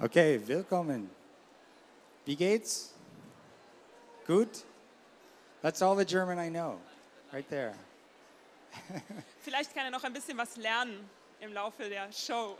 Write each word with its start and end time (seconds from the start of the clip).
Okay, 0.00 0.38
willkommen. 0.38 1.08
Wie 2.24 2.36
geht's? 2.36 2.90
Gut? 4.28 4.62
That's 5.60 5.82
all 5.82 5.96
the 5.96 6.04
German 6.04 6.38
I 6.38 6.50
know, 6.50 6.78
right 7.32 7.48
there. 7.50 7.74
Vielleicht 9.42 9.74
kann 9.74 9.86
er 9.86 9.90
noch 9.90 10.04
ein 10.04 10.12
bisschen 10.12 10.38
was 10.38 10.56
lernen 10.56 11.00
im 11.40 11.52
Laufe 11.52 11.88
der 11.88 12.12
Show. 12.12 12.56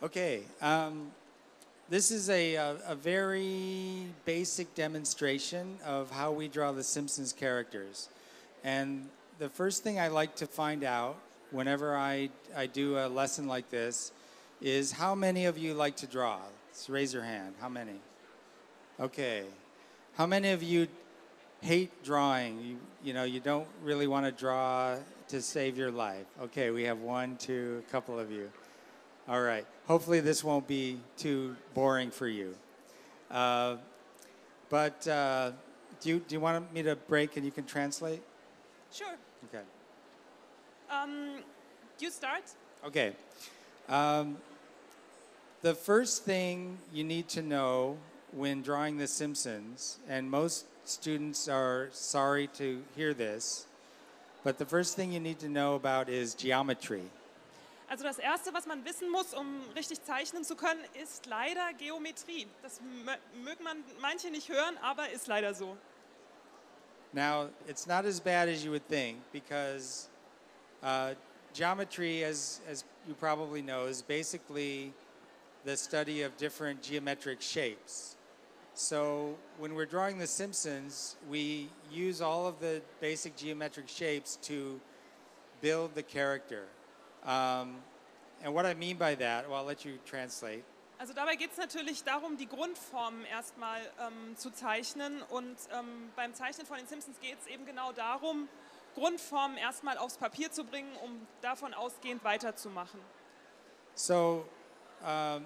Okay, 0.00 0.44
um, 0.62 1.10
this 1.90 2.12
is 2.12 2.30
a, 2.30 2.54
a, 2.54 2.76
a 2.86 2.94
very 2.94 4.06
basic 4.24 4.72
demonstration 4.76 5.76
of 5.84 6.12
how 6.12 6.30
we 6.30 6.46
draw 6.46 6.70
the 6.70 6.84
Simpsons 6.84 7.32
characters. 7.32 8.08
And 8.62 9.08
the 9.40 9.48
first 9.48 9.82
thing 9.82 9.98
I 9.98 10.06
like 10.06 10.36
to 10.36 10.46
find 10.46 10.84
out 10.84 11.16
whenever 11.50 11.96
I, 11.96 12.30
I 12.56 12.66
do 12.66 12.96
a 12.96 13.08
lesson 13.08 13.48
like 13.48 13.70
this 13.70 14.12
is 14.60 14.92
how 14.92 15.14
many 15.14 15.46
of 15.46 15.58
you 15.58 15.74
like 15.74 15.96
to 15.96 16.06
draw? 16.06 16.38
Let's 16.68 16.88
raise 16.88 17.12
your 17.12 17.22
hand. 17.22 17.54
How 17.60 17.68
many? 17.68 18.00
Okay. 18.98 19.44
How 20.16 20.26
many 20.26 20.50
of 20.50 20.62
you 20.62 20.88
hate 21.60 22.02
drawing? 22.02 22.60
You, 22.60 22.76
you 23.04 23.12
know, 23.12 23.24
you 23.24 23.40
don't 23.40 23.66
really 23.82 24.06
want 24.06 24.26
to 24.26 24.32
draw 24.32 24.96
to 25.28 25.42
save 25.42 25.76
your 25.76 25.90
life. 25.90 26.26
Okay, 26.40 26.70
we 26.70 26.84
have 26.84 27.00
one, 27.00 27.36
two, 27.36 27.82
a 27.86 27.92
couple 27.92 28.18
of 28.18 28.30
you. 28.30 28.50
All 29.28 29.42
right. 29.42 29.66
Hopefully, 29.86 30.20
this 30.20 30.44
won't 30.44 30.66
be 30.66 31.00
too 31.16 31.56
boring 31.74 32.10
for 32.10 32.28
you. 32.28 32.54
Uh, 33.30 33.76
but 34.70 35.06
uh, 35.08 35.50
do, 36.00 36.08
you, 36.10 36.18
do 36.20 36.34
you 36.34 36.40
want 36.40 36.72
me 36.72 36.82
to 36.82 36.96
break 36.96 37.36
and 37.36 37.44
you 37.44 37.50
can 37.50 37.64
translate? 37.64 38.22
Sure. 38.92 39.16
Okay. 39.48 39.64
Um, 40.90 41.42
you 41.98 42.10
start. 42.10 42.44
Okay. 42.86 43.14
Um, 43.88 44.38
the 45.62 45.74
first 45.74 46.24
thing 46.24 46.78
you 46.92 47.04
need 47.04 47.28
to 47.28 47.42
know 47.42 47.96
when 48.32 48.62
drawing 48.62 48.98
The 48.98 49.06
Simpsons, 49.06 49.98
and 50.08 50.30
most 50.30 50.66
students 50.84 51.48
are 51.48 51.88
sorry 51.92 52.48
to 52.58 52.82
hear 52.96 53.14
this, 53.14 53.66
but 54.44 54.58
the 54.58 54.66
first 54.66 54.96
thing 54.96 55.12
you 55.12 55.20
need 55.20 55.38
to 55.40 55.48
know 55.48 55.74
about 55.74 56.08
is 56.08 56.34
geometry. 56.34 57.02
Also 57.88 58.02
das 58.02 58.18
Erste, 58.18 58.52
was 58.52 58.66
man 58.66 58.84
wissen 58.84 59.10
muss, 59.10 59.32
um 59.32 59.60
richtig 59.76 60.02
zeichnen 60.04 60.44
zu 60.44 60.56
können, 60.56 60.80
ist 61.00 61.26
leider 61.26 61.72
Geometrie. 61.78 62.48
Das 62.62 62.80
mögen 63.44 63.62
man 63.62 63.84
manche 64.00 64.28
nicht 64.30 64.48
hören, 64.48 64.76
aber 64.82 65.08
ist 65.10 65.28
leider 65.28 65.54
so. 65.54 65.76
Now, 67.12 67.48
it's 67.68 67.86
not 67.86 68.04
as 68.04 68.20
bad 68.20 68.48
as 68.48 68.64
you 68.64 68.72
would 68.72 68.86
think 68.88 69.18
because 69.32 70.08
uh, 70.82 71.14
geometry, 71.56 72.22
as, 72.22 72.60
as 72.68 72.84
you 73.08 73.14
probably 73.14 73.62
know, 73.62 73.86
is 73.86 74.02
basically 74.02 74.92
the 75.64 75.76
study 75.76 76.22
of 76.22 76.36
different 76.36 76.82
geometric 76.82 77.40
shapes. 77.40 78.16
So 78.74 79.36
when 79.58 79.74
we're 79.74 79.86
drawing 79.86 80.18
The 80.18 80.26
Simpsons, 80.26 81.16
we 81.30 81.70
use 81.90 82.20
all 82.20 82.46
of 82.46 82.60
the 82.60 82.82
basic 83.00 83.34
geometric 83.36 83.88
shapes 83.88 84.36
to 84.42 84.78
build 85.62 85.94
the 85.94 86.02
character. 86.02 86.64
Um, 87.24 87.76
and 88.44 88.52
what 88.52 88.66
I 88.66 88.74
mean 88.74 88.98
by 88.98 89.14
that, 89.14 89.48
well, 89.48 89.60
I'll 89.60 89.64
let 89.64 89.84
you 89.84 89.98
translate. 90.04 90.62
Also 90.98 91.12
dabei 91.12 91.36
geht 91.36 91.52
es 91.52 91.58
natürlich 91.58 92.04
darum, 92.04 92.36
die 92.36 92.46
Grundformen 92.46 93.24
erstmal 93.26 93.80
ähm, 94.00 94.36
zu 94.36 94.50
zeichnen. 94.50 95.22
Und 95.30 95.56
ähm, 95.72 96.10
beim 96.14 96.34
Zeichnen 96.34 96.66
von 96.66 96.76
den 96.78 96.86
Simpsons 96.86 97.18
geht 97.20 97.38
es 97.40 97.46
eben 97.46 97.66
genau 97.66 97.92
darum, 97.92 98.48
Grundformen 98.96 99.58
erstmal 99.58 99.98
aufs 99.98 100.16
Papier 100.16 100.50
zu 100.50 100.64
bringen, 100.64 100.90
um 101.04 101.26
davon 101.42 101.74
ausgehend 101.74 102.24
weiterzumachen. 102.24 103.00
So, 103.94 104.46
um, 105.04 105.44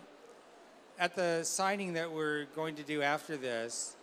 at 0.99 1.15
the 1.16 1.44
signing 1.44 1.94
that 1.94 2.10
we're 2.10 2.47
going 2.55 2.77
to 2.77 2.83
do 2.83 3.03
after 3.03 3.37
this, 3.37 3.97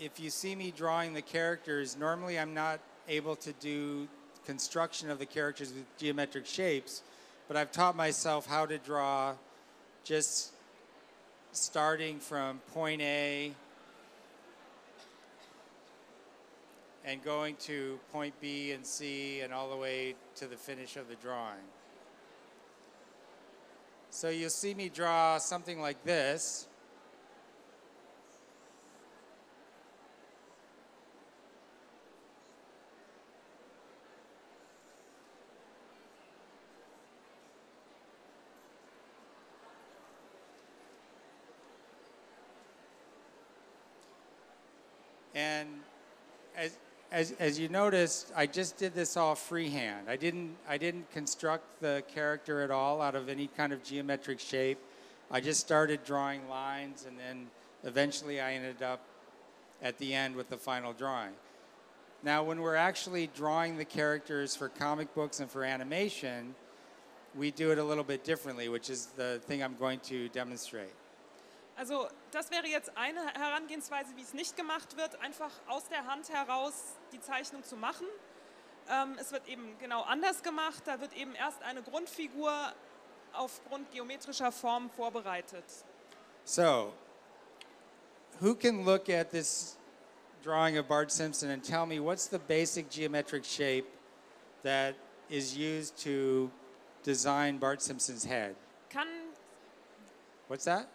if 0.00 0.20
you 0.20 0.30
see 0.30 0.54
me 0.54 0.70
drawing 0.70 1.14
the 1.14 1.22
characters, 1.22 1.96
normally 1.96 2.38
I'm 2.38 2.54
not 2.54 2.80
able 3.08 3.36
to 3.36 3.52
do 3.54 4.08
construction 4.44 5.10
of 5.10 5.18
the 5.18 5.26
characters 5.26 5.72
with 5.72 5.84
geometric 5.96 6.46
shapes, 6.46 7.02
but 7.48 7.56
I've 7.56 7.72
taught 7.72 7.96
myself 7.96 8.46
how 8.46 8.66
to 8.66 8.78
draw 8.78 9.34
just 10.04 10.52
starting 11.52 12.18
from 12.18 12.58
point 12.72 13.00
A 13.00 13.52
and 17.04 17.22
going 17.22 17.56
to 17.56 17.98
point 18.12 18.34
B 18.40 18.72
and 18.72 18.86
C 18.86 19.40
and 19.40 19.52
all 19.52 19.68
the 19.70 19.76
way 19.76 20.14
to 20.36 20.46
the 20.46 20.56
finish 20.56 20.96
of 20.96 21.08
the 21.08 21.16
drawing. 21.16 21.64
So 24.10 24.28
you'll 24.28 24.50
see 24.50 24.74
me 24.74 24.88
draw 24.88 25.38
something 25.38 25.80
like 25.80 26.04
this. 26.04 26.68
And 45.34 45.68
as, 47.22 47.34
as, 47.38 47.58
you 47.58 47.68
noticed, 47.68 48.32
I 48.34 48.46
just 48.46 48.76
did 48.78 48.94
this 48.94 49.16
all 49.16 49.36
freehand. 49.36 50.08
I 50.08 50.16
didn't, 50.16 50.56
I 50.68 50.76
didn't 50.76 51.08
construct 51.12 51.80
the 51.80 52.02
character 52.12 52.62
at 52.62 52.72
all 52.72 53.00
out 53.00 53.14
of 53.14 53.28
any 53.28 53.46
kind 53.46 53.72
of 53.72 53.84
geometric 53.84 54.40
shape. 54.40 54.78
I 55.30 55.40
just 55.40 55.60
started 55.60 56.02
drawing 56.04 56.48
lines, 56.48 57.06
and 57.06 57.16
then 57.16 57.46
eventually 57.84 58.40
I 58.40 58.54
ended 58.54 58.82
up 58.82 59.00
at 59.82 59.98
the 59.98 60.12
end 60.12 60.34
with 60.34 60.50
the 60.50 60.56
final 60.56 60.92
drawing. 60.92 61.30
Now, 62.24 62.42
when 62.42 62.60
we're 62.60 62.74
actually 62.74 63.28
drawing 63.28 63.78
the 63.78 63.84
characters 63.84 64.56
for 64.56 64.68
comic 64.68 65.14
books 65.14 65.38
and 65.38 65.48
for 65.48 65.62
animation, 65.62 66.56
we 67.36 67.52
do 67.52 67.70
it 67.70 67.78
a 67.78 67.84
little 67.84 68.04
bit 68.04 68.24
differently, 68.24 68.68
which 68.68 68.90
is 68.90 69.06
the 69.16 69.40
thing 69.46 69.62
I'm 69.62 69.76
going 69.76 70.00
to 70.00 70.28
demonstrate. 70.30 70.92
Also 71.76 72.08
das 72.30 72.50
wäre 72.50 72.66
jetzt 72.66 72.96
eine 72.96 73.24
Herangehensweise, 73.34 74.14
wie 74.16 74.22
es 74.22 74.34
nicht 74.34 74.56
gemacht 74.56 74.96
wird, 74.96 75.20
einfach 75.20 75.50
aus 75.68 75.88
der 75.88 76.06
Hand 76.06 76.28
heraus 76.30 76.96
die 77.12 77.20
Zeichnung 77.20 77.64
zu 77.64 77.76
machen. 77.76 78.06
Ähm, 78.88 79.16
es 79.18 79.32
wird 79.32 79.48
eben 79.48 79.76
genau 79.78 80.02
anders 80.02 80.42
gemacht. 80.42 80.82
Da 80.86 81.00
wird 81.00 81.14
eben 81.14 81.34
erst 81.34 81.62
eine 81.62 81.82
Grundfigur 81.82 82.52
aufgrund 83.32 83.90
geometrischer 83.90 84.52
Formen 84.52 84.90
vorbereitet. 84.90 85.64
So, 86.44 86.92
who 88.40 88.54
can 88.54 88.84
look 88.84 89.08
at 89.08 89.30
this 89.30 89.78
drawing 90.42 90.76
of 90.78 90.88
Bart 90.88 91.10
Simpson 91.10 91.50
and 91.50 91.62
tell 91.62 91.86
me 91.86 92.00
what's 92.00 92.28
the 92.28 92.38
basic 92.38 92.90
geometric 92.90 93.44
shape 93.44 93.86
that 94.62 94.94
is 95.28 95.56
used 95.56 95.96
to 96.02 96.50
design 97.04 97.58
Bart 97.58 97.80
Simpson's 97.80 98.24
head? 98.24 98.56
Kann 98.90 99.06
What's 100.48 100.64
that? 100.64 100.88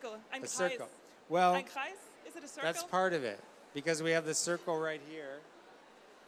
Circle, 0.00 0.18
ein 0.32 0.42
A 0.42 0.46
Kreis. 0.46 0.50
circle. 0.50 0.88
Well, 1.28 1.54
Ein 1.54 1.64
Kreis? 1.64 1.96
Is 2.26 2.36
it 2.36 2.44
a 2.44 2.48
circle? 2.48 2.62
that's 2.62 2.82
part 2.84 3.12
of 3.12 3.24
it 3.24 3.38
because 3.74 4.02
we 4.02 4.10
have 4.12 4.24
the 4.26 4.34
circle 4.34 4.78
right 4.78 5.00
here, 5.10 5.40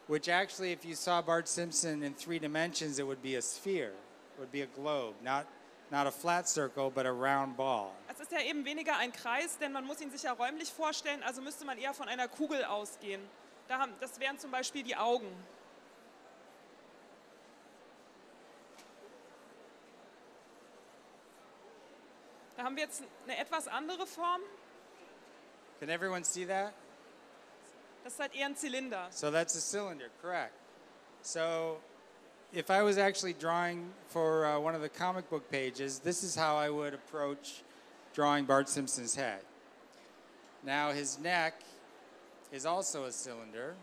which 0.07 0.29
actually, 0.29 0.73
if 0.73 0.85
you 0.85 0.95
saw 0.95 1.23
Bart 1.23 1.49
Simpson 1.49 2.03
in 2.03 2.15
three 2.15 2.39
dimensions, 2.39 2.99
it 2.99 3.07
would 3.07 3.23
be 3.23 3.37
a 3.37 3.43
sphere, 3.43 3.93
it 4.37 4.41
would 4.41 4.53
be 4.53 4.63
a 4.63 4.67
globe, 4.67 5.15
not, 5.23 5.47
not 5.91 6.07
a 6.07 6.11
flat 6.11 6.49
circle, 6.49 6.91
but 6.91 7.07
a 7.07 7.13
round 7.13 7.57
ball. 7.57 7.93
Es 8.09 8.21
ist 8.21 8.33
ja 8.33 8.41
eben 8.41 8.65
weniger 8.65 8.97
ein 8.97 9.13
Kreis, 9.13 9.57
denn 9.59 9.73
man 9.73 9.85
muss 9.87 10.01
ihn 10.01 10.11
sich 10.11 10.23
ja 10.25 10.33
räumlich 10.33 10.73
vorstellen, 10.73 11.23
also 11.23 11.41
müsste 11.41 11.65
man 11.65 11.79
eher 11.79 11.95
von 11.95 12.09
einer 12.09 12.29
Kugel 12.29 12.65
ausgehen. 12.65 13.21
Da 13.69 13.79
haben, 13.79 13.93
das 14.01 14.19
wären 14.19 14.39
zum 14.39 14.51
Beispiel 14.51 14.83
die 14.83 14.97
Augen. 14.97 15.29
Da 22.59 22.65
haben 22.65 22.75
wir 22.75 22.83
jetzt 22.83 23.05
eine 23.25 23.39
etwas 23.39 23.69
andere 23.69 24.05
Form. 24.05 24.41
Can 25.79 25.91
everyone 25.91 26.25
see 26.25 26.45
that? 26.45 26.75
Das 28.03 28.15
ist 28.15 28.19
halt 28.19 28.35
eher 28.35 28.47
ein 28.47 28.57
Zylinder. 28.57 29.07
So 29.11 29.31
that's 29.31 29.55
a 29.55 29.61
cylinder, 29.61 30.07
correct. 30.21 30.55
So 31.23 31.81
if 32.53 32.69
I 32.69 32.83
was 32.83 32.99
actually 32.99 33.33
drawing 33.33 33.93
for 34.09 34.45
uh, 34.45 34.59
one 34.59 34.75
of 34.75 34.83
the 34.83 34.89
comic 34.89 35.31
book 35.31 35.49
pages, 35.49 36.01
this 36.01 36.25
is 36.25 36.35
how 36.35 36.57
I 36.57 36.69
would 36.69 36.95
approach 36.95 37.63
drawing 38.13 38.45
Bart 38.45 38.69
Simpson's 38.69 39.15
head. 39.15 39.43
Now 40.65 40.91
his 40.91 41.17
neck 41.17 41.63
is 42.51 42.67
also 42.67 43.05
a 43.05 43.13
cylinder. 43.13 43.77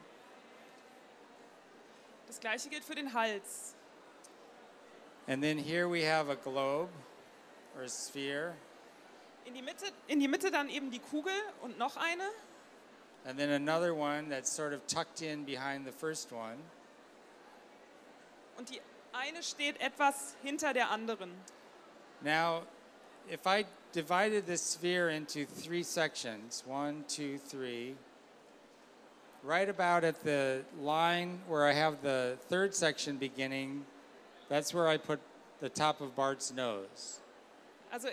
Das 2.27 2.41
gleiche 2.41 2.69
gilt 2.69 2.83
für 2.83 2.95
den 2.95 3.13
Hals. 3.13 3.73
And 5.29 5.41
then 5.41 5.57
here 5.59 5.87
we 5.87 6.01
have 6.01 6.27
a 6.27 6.35
globe 6.35 6.89
or 7.75 7.83
a 7.83 7.89
sphere. 7.89 8.53
In 9.45 9.53
die, 9.53 9.61
Mitte, 9.61 9.91
in 10.07 10.19
die 10.19 10.27
Mitte 10.27 10.49
dann 10.51 10.69
eben 10.69 10.89
die 10.89 10.99
Kugel 10.99 11.33
und 11.61 11.77
noch 11.77 11.97
eine. 11.97 12.29
And 13.25 13.37
then 13.37 13.49
another 13.49 13.93
one 13.93 14.29
that's 14.29 14.51
sort 14.51 14.73
of 14.73 14.85
tucked 14.87 15.21
in 15.21 15.45
behind 15.45 15.85
the 15.85 15.91
first 15.91 16.31
one. 16.31 16.57
Und 18.57 18.69
die 18.69 18.79
eine 19.13 19.43
steht 19.43 19.79
etwas 19.81 20.35
hinter 20.43 20.73
der 20.73 20.89
anderen. 20.89 21.31
Now, 22.21 22.63
if 23.29 23.45
I 23.45 23.65
divided 23.91 24.45
this 24.45 24.61
sphere 24.61 25.09
into 25.09 25.45
three 25.45 25.83
sections 25.83 26.63
one, 26.65 27.03
two, 27.07 27.37
three 27.37 27.95
right 29.43 29.69
about 29.69 30.03
at 30.03 30.23
the 30.23 30.63
line 30.81 31.39
where 31.47 31.65
I 31.65 31.73
have 31.73 32.01
the 32.01 32.37
third 32.49 32.73
section 32.73 33.17
beginning, 33.17 33.85
that's 34.49 34.73
where 34.73 34.87
I 34.87 34.97
put 34.97 35.19
the 35.61 35.69
top 35.69 36.01
of 36.01 36.15
Bart's 36.15 36.51
nose. 36.51 37.19
Also 37.91 38.09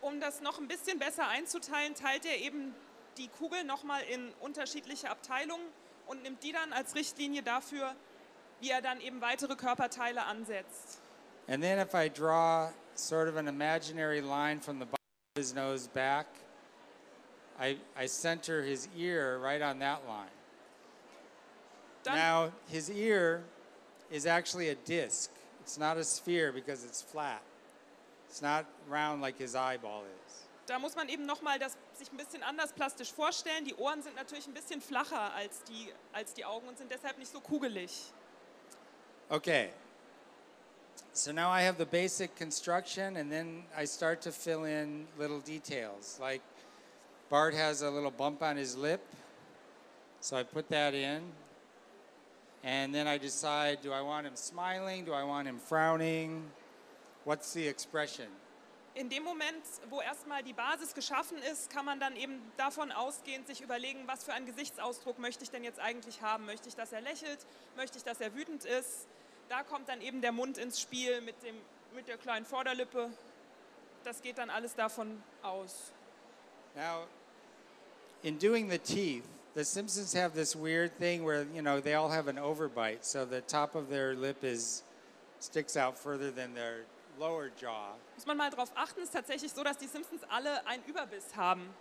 um 0.00 0.20
das 0.20 0.40
noch 0.40 0.58
ein 0.58 0.68
bisschen 0.68 0.98
besser 0.98 1.28
einzuteilen, 1.28 1.94
teilt 1.94 2.24
er 2.24 2.38
eben 2.38 2.74
die 3.16 3.28
Kugel 3.28 3.64
nochmal 3.64 4.02
in 4.04 4.32
unterschiedliche 4.40 5.10
Abteilungen 5.10 5.66
und 6.06 6.22
nimmt 6.22 6.42
die 6.42 6.52
dann 6.52 6.72
als 6.72 6.94
Richtlinie 6.94 7.42
dafür, 7.42 7.94
wie 8.60 8.70
er 8.70 8.82
dann 8.82 9.00
eben 9.00 9.20
weitere 9.20 9.56
Körperteile 9.56 10.24
ansetzt. 10.24 11.00
And 11.48 11.62
then 11.62 11.78
if 11.78 11.94
I 11.94 12.08
draw 12.08 12.70
sort 12.94 13.28
of 13.28 13.36
an 13.36 13.48
imaginary 13.48 14.20
line 14.20 14.60
from 14.60 14.78
the 14.78 14.86
bottom 14.86 14.96
of 15.34 15.38
his 15.38 15.54
nose 15.54 15.88
back, 15.88 16.26
I, 17.58 17.78
I 17.96 18.06
center 18.06 18.62
his 18.62 18.88
ear 18.96 19.38
right 19.38 19.62
on 19.62 19.78
that 19.78 20.06
line. 20.06 20.30
Dann, 22.02 22.16
Now, 22.16 22.52
his 22.68 22.90
ear 22.90 23.42
is 24.10 24.26
actually 24.26 24.68
a 24.68 24.74
disc. 24.74 25.30
It's 25.62 25.78
not 25.78 25.96
a 25.96 26.04
sphere 26.04 26.52
because 26.52 26.84
it's 26.84 27.02
flat. 27.02 27.42
It's 28.36 28.42
not 28.42 28.66
round 28.86 29.22
like 29.22 29.38
his 29.38 29.54
eyeball 29.54 30.02
is. 30.04 30.44
da 30.66 30.78
muss 30.78 30.94
man 30.94 31.08
eben 31.08 31.24
nochmal 31.24 31.58
das 31.58 31.74
sich 31.94 32.12
ein 32.12 32.18
bisschen 32.18 32.42
anders 32.42 32.70
plastisch 32.70 33.10
vorstellen. 33.10 33.64
Die 33.64 33.74
Ohren 33.76 34.02
sind 34.02 34.14
natürlich 34.14 34.46
ein 34.46 34.52
bisschen 34.52 34.82
flacher 34.82 35.32
als 35.32 35.62
die, 35.62 35.90
als 36.12 36.34
die 36.34 36.44
Augen 36.44 36.68
und 36.68 36.76
sind 36.76 36.90
deshalb 36.90 37.16
nicht 37.16 37.32
so 37.32 37.40
kugelig. 37.40 38.12
Okay. 39.30 39.70
So 41.14 41.32
now 41.32 41.50
I 41.50 41.62
have 41.62 41.78
the 41.78 41.86
basic 41.86 42.36
construction, 42.36 43.16
and 43.16 43.32
then 43.32 43.64
I 43.74 43.86
start 43.86 44.20
to 44.24 44.32
fill 44.32 44.66
in 44.66 45.08
little 45.18 45.40
details. 45.40 46.18
Like 46.20 46.42
Bart 47.30 47.54
has 47.54 47.80
a 47.80 47.88
little 47.88 48.10
bump 48.10 48.42
on 48.42 48.58
his 48.58 48.76
lip, 48.76 49.00
so 50.20 50.36
I 50.36 50.42
put 50.42 50.68
that 50.68 50.92
in. 50.92 51.22
And 52.62 52.94
then 52.94 53.06
I 53.06 53.16
decide 53.16 53.80
do 53.80 53.94
I 53.94 54.02
want 54.02 54.26
him 54.26 54.36
smiling? 54.36 55.06
Do 55.06 55.14
I 55.14 55.24
want 55.24 55.48
him 55.48 55.58
frowning? 55.58 56.50
What's 57.26 57.52
the 57.52 57.66
expression? 57.66 58.28
In 58.94 59.10
dem 59.10 59.24
Moment, 59.24 59.64
wo 59.90 60.00
erstmal 60.00 60.44
die 60.44 60.52
Basis 60.52 60.94
geschaffen 60.94 61.36
ist, 61.52 61.70
kann 61.70 61.84
man 61.84 61.98
dann 61.98 62.14
eben 62.14 62.40
davon 62.56 62.92
ausgehend 62.92 63.48
sich 63.48 63.60
überlegen, 63.60 63.98
was 64.06 64.22
für 64.22 64.32
einen 64.32 64.46
Gesichtsausdruck 64.46 65.18
möchte 65.18 65.42
ich 65.42 65.50
denn 65.50 65.64
jetzt 65.64 65.80
eigentlich 65.80 66.22
haben? 66.22 66.46
Möchte 66.46 66.68
ich, 66.68 66.76
dass 66.76 66.92
er 66.92 67.00
lächelt? 67.00 67.40
Möchte 67.74 67.98
ich, 67.98 68.04
dass 68.04 68.20
er 68.20 68.32
wütend 68.34 68.64
ist? 68.64 69.08
Da 69.48 69.64
kommt 69.64 69.88
dann 69.88 70.00
eben 70.00 70.20
der 70.20 70.30
Mund 70.30 70.56
ins 70.56 70.80
Spiel 70.80 71.20
mit, 71.20 71.42
dem, 71.42 71.56
mit 71.96 72.06
der 72.06 72.16
kleinen 72.16 72.46
Vorderlippe. 72.46 73.10
Das 74.04 74.22
geht 74.22 74.38
dann 74.38 74.48
alles 74.48 74.76
davon 74.76 75.20
aus. 75.42 75.90
Now, 76.76 77.06
in 78.22 78.38
doing 78.38 78.70
the 78.70 78.78
teeth, 78.78 79.24
the 79.56 79.64
Simpsons 79.64 80.14
have 80.14 80.34
this 80.34 80.54
weird 80.54 80.96
thing 80.96 81.26
where, 81.26 81.44
you 81.52 81.60
know, 81.60 81.80
they 81.80 81.96
all 81.96 82.08
have 82.08 82.28
an 82.30 82.38
overbite. 82.38 83.02
So 83.02 83.26
the 83.26 83.40
top 83.40 83.74
of 83.74 83.88
their 83.88 84.14
lip 84.14 84.44
is 84.44 84.84
sticks 85.40 85.76
out 85.76 85.98
further 85.98 86.30
than 86.30 86.54
their. 86.54 86.84
Muss 88.14 88.26
man 88.26 88.36
mal 88.36 88.50
drauf 88.50 88.70
achten, 88.74 89.00
ist 89.00 89.12
tatsächlich 89.12 89.52
so, 89.52 89.62
dass 89.64 89.78
die 89.78 89.86
Simpsons 89.86 90.22
alle 90.28 90.66
einen 90.66 90.84
Überbiss 90.84 91.34
haben. 91.36 91.74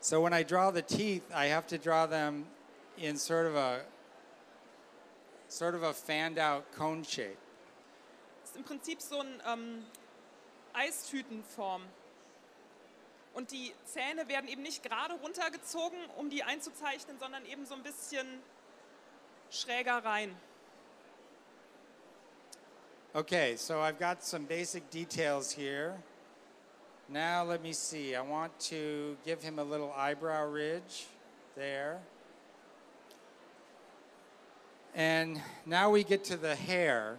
So 0.00 0.22
when 0.22 0.32
I 0.32 0.44
draw 0.44 0.72
the 0.72 0.82
teeth, 0.82 1.22
I 1.30 1.52
have 1.52 1.66
to 1.66 1.76
draw 1.76 2.06
them 2.06 2.46
in 2.96 3.16
sort 3.16 3.46
of 3.46 3.56
a 3.56 3.80
sort 5.48 5.74
of 5.74 5.82
a 5.82 5.92
fanned 5.92 6.38
out 6.38 6.64
cone 6.76 7.04
shape. 7.04 7.36
Das 8.42 8.50
ist 8.50 8.56
im 8.56 8.64
Prinzip 8.64 9.00
so 9.00 9.20
eine 9.20 9.42
ähm, 9.46 9.86
Eistütenform. 10.72 11.82
Und 13.34 13.50
die 13.52 13.72
Zähne 13.84 14.28
werden 14.28 14.48
eben 14.48 14.62
nicht 14.62 14.82
gerade 14.82 15.14
runtergezogen, 15.14 15.98
um 16.16 16.30
die 16.30 16.42
einzuzeichnen, 16.42 17.18
sondern 17.18 17.44
eben 17.46 17.66
so 17.66 17.74
ein 17.74 17.82
bisschen 17.82 18.26
schräger 19.50 20.04
rein. 20.04 20.34
Okay, 23.18 23.56
so 23.56 23.80
I've 23.80 23.98
got 23.98 24.22
some 24.22 24.44
basic 24.44 24.90
details 24.90 25.50
here. 25.50 25.96
Now 27.08 27.42
let 27.42 27.64
me 27.64 27.72
see. 27.72 28.14
I 28.14 28.20
want 28.20 28.56
to 28.70 29.16
give 29.26 29.42
him 29.42 29.58
a 29.58 29.64
little 29.64 29.92
eyebrow 29.96 30.46
ridge 30.46 31.06
there. 31.56 31.98
And 34.94 35.42
now 35.66 35.90
we 35.90 36.04
get 36.04 36.22
to 36.26 36.36
the 36.36 36.54
hair. 36.54 37.16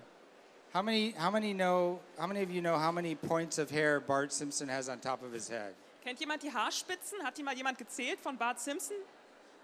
How 0.71 0.81
many 0.81 1.11
how 1.17 1.31
many 1.31 1.53
know 1.53 1.99
how 2.17 2.27
many 2.27 2.43
of 2.43 2.49
you 2.49 2.61
know 2.61 2.77
how 2.77 2.93
many 2.93 3.15
points 3.15 3.57
of 3.57 3.69
hair 3.69 3.99
Bart 3.99 4.31
Simpson 4.31 4.69
has 4.69 4.87
on 4.87 4.99
top 4.99 5.21
of 5.21 5.33
his 5.33 5.49
head? 5.49 5.73
Kennt 6.05 6.21
jemand 6.21 6.41
die 6.41 6.49
Haarspitzen? 6.49 7.21
Hat 7.25 7.35
die 7.35 7.43
mal 7.43 7.57
jemand 7.57 7.77
gezählt 7.77 8.21
von 8.21 8.37
Bart 8.37 8.61
Simpson? 8.61 8.95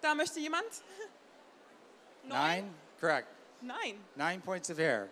Da 0.01 0.13
möchte 0.13 0.41
jemand? 0.41 0.83
Nine? 2.27 2.65
Correct. 2.99 3.29
Nein. 3.61 3.95
Nine 4.17 4.41
points 4.41 4.69
of 4.69 4.77
hair. 4.77 5.07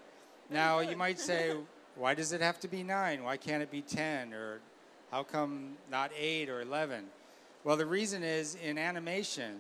Now 0.50 0.80
you 0.80 0.96
might 0.96 1.20
say, 1.20 1.56
why 1.96 2.14
does 2.14 2.34
it 2.34 2.42
have 2.42 2.60
to 2.62 2.68
be 2.68 2.84
nine? 2.84 3.24
Why 3.24 3.38
can't 3.38 3.64
it 3.64 3.72
be 3.72 3.82
ten? 3.82 4.34
Or 4.34 4.60
how 5.12 5.24
come 5.24 5.78
not 5.90 6.12
eight 6.18 6.50
or 6.50 6.62
eleven? 6.62 7.06
Well, 7.64 7.78
the 7.78 7.86
reason 7.86 8.24
is 8.24 8.56
in 8.56 8.78
animation, 8.78 9.56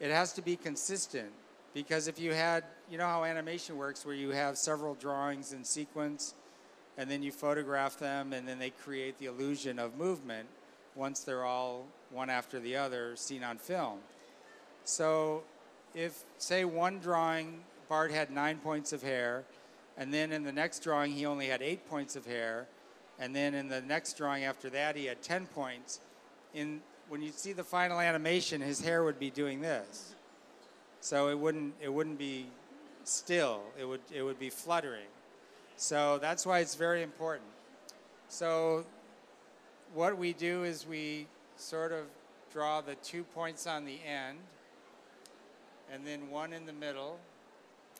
it 0.00 0.10
has 0.10 0.32
to 0.34 0.42
be 0.42 0.56
consistent. 0.56 1.30
Because 1.74 2.08
if 2.08 2.18
you 2.18 2.32
had, 2.32 2.64
you 2.90 2.96
know 2.96 3.06
how 3.06 3.24
animation 3.24 3.76
works, 3.76 4.06
where 4.06 4.14
you 4.14 4.30
have 4.30 4.56
several 4.56 4.94
drawings 4.94 5.52
in 5.52 5.62
sequence, 5.62 6.34
and 6.96 7.10
then 7.10 7.22
you 7.22 7.30
photograph 7.30 7.98
them, 7.98 8.32
and 8.32 8.48
then 8.48 8.58
they 8.58 8.70
create 8.70 9.18
the 9.18 9.26
illusion 9.26 9.78
of 9.78 9.98
movement 9.98 10.48
once 10.94 11.20
they're 11.20 11.44
all 11.44 11.84
one 12.10 12.30
after 12.30 12.58
the 12.60 12.76
other 12.76 13.14
seen 13.16 13.44
on 13.44 13.58
film. 13.58 13.98
So 14.84 15.42
if, 15.94 16.24
say, 16.38 16.64
one 16.64 16.98
drawing, 16.98 17.60
Bart 17.90 18.10
had 18.10 18.30
nine 18.30 18.56
points 18.56 18.94
of 18.94 19.02
hair, 19.02 19.44
and 19.98 20.12
then 20.12 20.32
in 20.32 20.44
the 20.44 20.52
next 20.52 20.80
drawing, 20.80 21.12
he 21.12 21.26
only 21.26 21.46
had 21.46 21.62
eight 21.62 21.88
points 21.88 22.16
of 22.16 22.26
hair, 22.26 22.66
and 23.18 23.34
then 23.34 23.54
in 23.54 23.68
the 23.68 23.80
next 23.80 24.16
drawing 24.16 24.44
after 24.44 24.68
that, 24.70 24.96
he 24.96 25.06
had 25.06 25.22
10 25.22 25.46
points. 25.46 26.00
In, 26.54 26.80
when 27.08 27.22
you 27.22 27.30
see 27.32 27.52
the 27.52 27.64
final 27.64 28.00
animation, 28.00 28.60
his 28.60 28.80
hair 28.80 29.04
would 29.04 29.18
be 29.18 29.30
doing 29.30 29.60
this. 29.60 30.14
So 31.00 31.28
it 31.28 31.38
wouldn't, 31.38 31.74
it 31.80 31.92
wouldn't 31.92 32.18
be 32.18 32.46
still, 33.04 33.62
it 33.78 33.84
would, 33.84 34.00
it 34.12 34.22
would 34.22 34.38
be 34.38 34.50
fluttering. 34.50 35.06
So 35.76 36.18
that's 36.18 36.44
why 36.44 36.60
it's 36.60 36.74
very 36.74 37.02
important. 37.02 37.48
So 38.28 38.84
what 39.94 40.18
we 40.18 40.32
do 40.32 40.64
is 40.64 40.86
we 40.86 41.26
sort 41.56 41.92
of 41.92 42.06
draw 42.52 42.80
the 42.80 42.96
two 42.96 43.22
points 43.22 43.66
on 43.66 43.84
the 43.84 43.98
end 44.06 44.38
and 45.92 46.06
then 46.06 46.30
one 46.30 46.52
in 46.52 46.66
the 46.66 46.72
middle. 46.72 47.18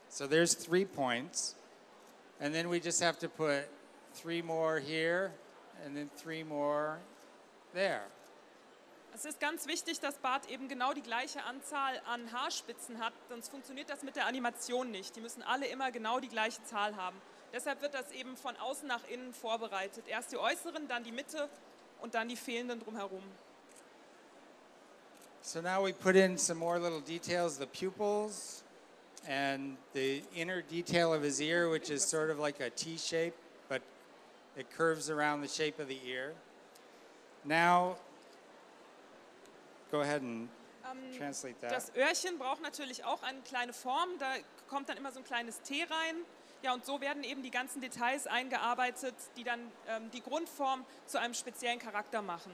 So 0.09 0.26
there's 0.26 0.54
three 0.54 0.85
points. 0.85 1.54
And 2.40 2.55
then 2.55 2.69
we 2.69 2.81
just 2.81 3.02
have 3.02 3.19
to 3.21 3.28
put 3.28 3.69
three 4.14 4.43
more 4.43 4.78
here 4.78 5.33
and 5.85 5.97
then 5.97 6.11
three 6.16 6.45
more 6.45 6.99
there. 7.73 8.02
Es 9.14 9.25
ist 9.25 9.40
ganz 9.40 9.66
wichtig, 9.66 10.00
dass 10.00 10.19
Bart 10.19 10.50
eben 10.50 10.69
genau 10.69 10.93
die 10.93 11.00
gleiche 11.00 11.43
Anzahl 11.45 11.99
an 12.05 12.31
Haarspitzen 12.33 12.99
hat, 13.02 13.14
sonst 13.31 13.49
funktioniert 13.49 13.88
das 13.88 14.02
mit 14.02 14.14
der 14.14 14.26
Animation 14.26 14.90
nicht. 14.90 15.16
Die 15.16 15.23
müssen 15.23 15.43
alle 15.43 15.66
immer 15.69 15.90
genau 15.90 16.21
die 16.21 16.28
gleiche 16.28 16.62
Zahl 16.64 16.97
haben. 16.97 17.16
Deshalb 17.55 17.81
wird 17.81 17.95
das 17.95 18.11
eben 18.11 18.37
von 18.37 18.55
außen 18.57 18.87
nach 18.87 19.09
innen 19.09 19.33
vorbereitet. 19.33 20.07
Erst 20.07 20.33
die 20.33 20.37
äußeren, 20.37 20.87
dann 20.88 21.02
die 21.02 21.12
Mitte 21.12 21.49
und 22.02 22.14
dann 22.14 22.28
die 22.28 22.37
fehlenden 22.37 22.81
drumherum. 22.81 23.23
So 25.40 25.62
now 25.62 25.83
we 25.83 25.95
put 25.95 26.16
in 26.16 26.37
some 26.37 26.59
more 26.59 26.78
little 26.78 27.00
details, 27.00 27.57
the 27.57 27.66
pupils 27.66 28.64
and 29.28 29.76
the 29.92 30.23
inner 30.35 30.62
detail 30.62 31.12
of 31.12 31.23
his 31.23 31.40
ear, 31.40 31.68
which 31.68 31.90
is 31.90 32.04
sort 32.04 32.30
of 32.30 32.38
like 32.38 32.61
a 32.61 32.71
T 32.71 32.97
shape, 32.97 33.35
but 33.68 33.83
it 34.56 34.71
curves 34.71 35.11
around 35.11 35.42
the 35.42 35.49
shape 35.49 35.78
of 35.78 35.88
the 35.88 35.99
ear. 36.06 36.33
Now, 37.45 37.97
go 39.90 40.00
ahead 40.00 40.23
and 40.23 40.49
Ähm, 40.88 41.18
translate 41.18 41.61
that. 41.61 41.73
Das 41.73 41.92
Öhrchen 41.97 42.38
braucht 42.38 42.62
natürlich 42.62 43.04
auch 43.04 43.23
eine 43.23 43.40
kleine 43.40 43.73
Form. 43.73 44.18
Da 44.18 44.35
kommt 44.68 44.88
dann 44.88 44.97
immer 44.97 45.11
so 45.11 45.18
ein 45.18 45.25
kleines 45.25 45.61
T 45.62 45.83
rein. 45.83 46.16
Ja, 46.62 46.73
und 46.73 46.85
so 46.85 47.00
werden 47.00 47.23
eben 47.23 47.42
die 47.42 47.50
ganzen 47.50 47.80
Details 47.80 48.26
eingearbeitet, 48.26 49.14
die 49.37 49.45
dann 49.45 49.61
ähm, 49.88 50.11
die 50.12 50.23
Grundform 50.23 50.85
zu 51.06 51.18
einem 51.18 51.35
speziellen 51.35 51.78
Charakter 51.78 52.23
machen. 52.23 52.52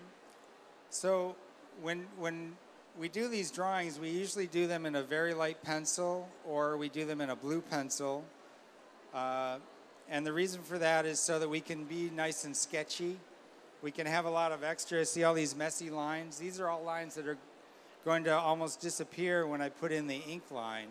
So 0.91 1.35
when 1.83 2.07
when 2.19 2.57
we 2.99 3.09
do 3.09 3.29
these 3.29 3.51
drawings, 3.51 3.99
we 3.99 4.11
usually 4.11 4.47
do 4.47 4.67
them 4.67 4.87
in 4.87 4.97
a 4.97 5.03
very 5.03 5.35
light 5.35 5.63
pencil 5.63 6.29
or 6.47 6.77
we 6.77 6.89
do 6.89 7.05
them 7.05 7.21
in 7.21 7.31
a 7.31 7.37
blue 7.37 7.61
pencil. 7.61 8.25
Uh, 9.15 9.59
and 10.09 10.27
the 10.27 10.33
reason 10.33 10.63
for 10.63 10.79
that 10.79 11.07
is 11.07 11.19
so 11.19 11.39
that 11.39 11.49
we 11.49 11.61
can 11.61 11.85
be 11.85 12.11
nice 12.15 12.45
and 12.45 12.57
sketchy. 12.57 13.17
We 13.83 13.91
can 13.91 14.07
have 14.07 14.27
a 14.27 14.31
lot 14.31 14.53
of 14.53 14.63
extra. 14.63 15.05
See 15.05 15.25
all 15.25 15.35
these 15.35 15.57
messy 15.57 15.91
lines? 15.91 16.39
These 16.39 16.61
are 16.61 16.69
all 16.69 16.83
lines 16.83 17.15
that 17.15 17.27
are 17.27 17.39
going 18.05 18.25
to 18.25 18.37
almost 18.37 18.81
disappear 18.81 19.47
when 19.47 19.61
I 19.61 19.69
put 19.69 19.93
in 19.93 20.07
the 20.07 20.21
ink 20.29 20.51
line 20.51 20.89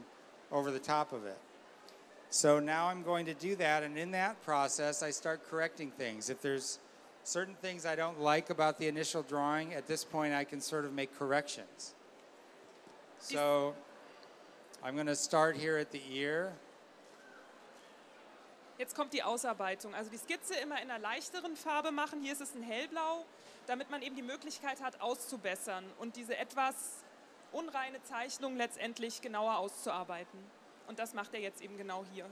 over 0.51 0.71
the 0.71 0.79
top 0.79 1.13
of 1.13 1.25
it. 1.25 1.37
So 2.29 2.59
now 2.59 2.87
I'm 2.87 3.03
going 3.03 3.25
to 3.25 3.33
do 3.33 3.57
that, 3.57 3.83
and 3.83 3.97
in 3.97 4.11
that 4.11 4.41
process, 4.43 5.03
I 5.03 5.11
start 5.11 5.41
correcting 5.49 5.91
things. 5.91 6.29
If 6.29 6.41
there's 6.41 6.79
certain 7.23 7.55
things 7.55 7.85
I 7.85 7.95
don't 7.95 8.19
like 8.19 8.49
about 8.49 8.77
the 8.77 8.87
initial 8.87 9.23
drawing, 9.23 9.73
at 9.73 9.87
this 9.87 10.03
point 10.03 10.33
I 10.33 10.43
can 10.43 10.61
sort 10.61 10.85
of 10.85 10.93
make 10.93 11.17
corrections. 11.17 11.93
So 13.19 13.75
I'm 14.83 14.95
going 14.95 15.07
to 15.07 15.15
start 15.15 15.55
here 15.55 15.77
at 15.77 15.91
the 15.91 16.01
ear. 16.11 16.53
Jetzt 18.77 18.95
kommt 18.95 19.13
die 19.13 19.21
Ausarbeitung. 19.21 19.93
Also 19.93 20.09
die 20.09 20.17
Skizze 20.17 20.55
immer 20.55 20.81
in 20.81 20.89
einer 20.89 20.97
leichteren 20.97 21.55
Farbe 21.55 21.91
machen. 21.91 22.21
Hier 22.21 22.33
ist 22.33 22.41
es 22.41 22.55
ein 22.55 22.63
hellblau, 22.63 23.25
damit 23.67 23.91
man 23.91 24.01
eben 24.01 24.15
die 24.15 24.23
Möglichkeit 24.23 24.81
hat, 24.81 24.99
auszubessern 25.01 25.85
und 25.99 26.15
diese 26.15 26.35
etwas 26.35 27.03
unreine 27.51 28.01
Zeichnung 28.03 28.57
letztendlich 28.57 29.21
genauer 29.21 29.57
auszuarbeiten. 29.57 30.39
Und 30.87 30.97
das 30.97 31.13
macht 31.13 31.33
er 31.35 31.41
jetzt 31.41 31.61
eben 31.61 31.77
genau 31.77 32.05
hier. 32.11 32.25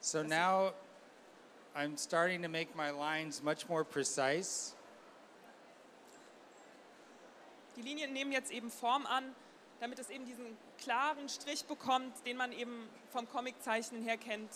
So 0.00 0.22
now 0.22 0.74
I'm 1.74 1.96
starting 1.96 2.42
to 2.42 2.48
make 2.48 2.76
my 2.76 2.90
lines 2.90 3.42
much 3.42 3.68
more 3.68 3.84
precise. 3.84 4.74
Die 7.76 7.82
Linien 7.82 8.12
nehmen 8.12 8.30
jetzt 8.32 8.52
eben 8.52 8.70
Form 8.70 9.06
an, 9.06 9.34
damit 9.80 9.98
es 9.98 10.10
eben 10.10 10.26
diesen 10.26 10.56
klaren 10.78 11.28
Strich 11.30 11.64
bekommt, 11.64 12.12
den 12.26 12.36
man 12.36 12.52
eben 12.52 12.88
vom 13.10 13.26
Comiczeichnen 13.26 14.02
her 14.02 14.18
kennt. 14.18 14.50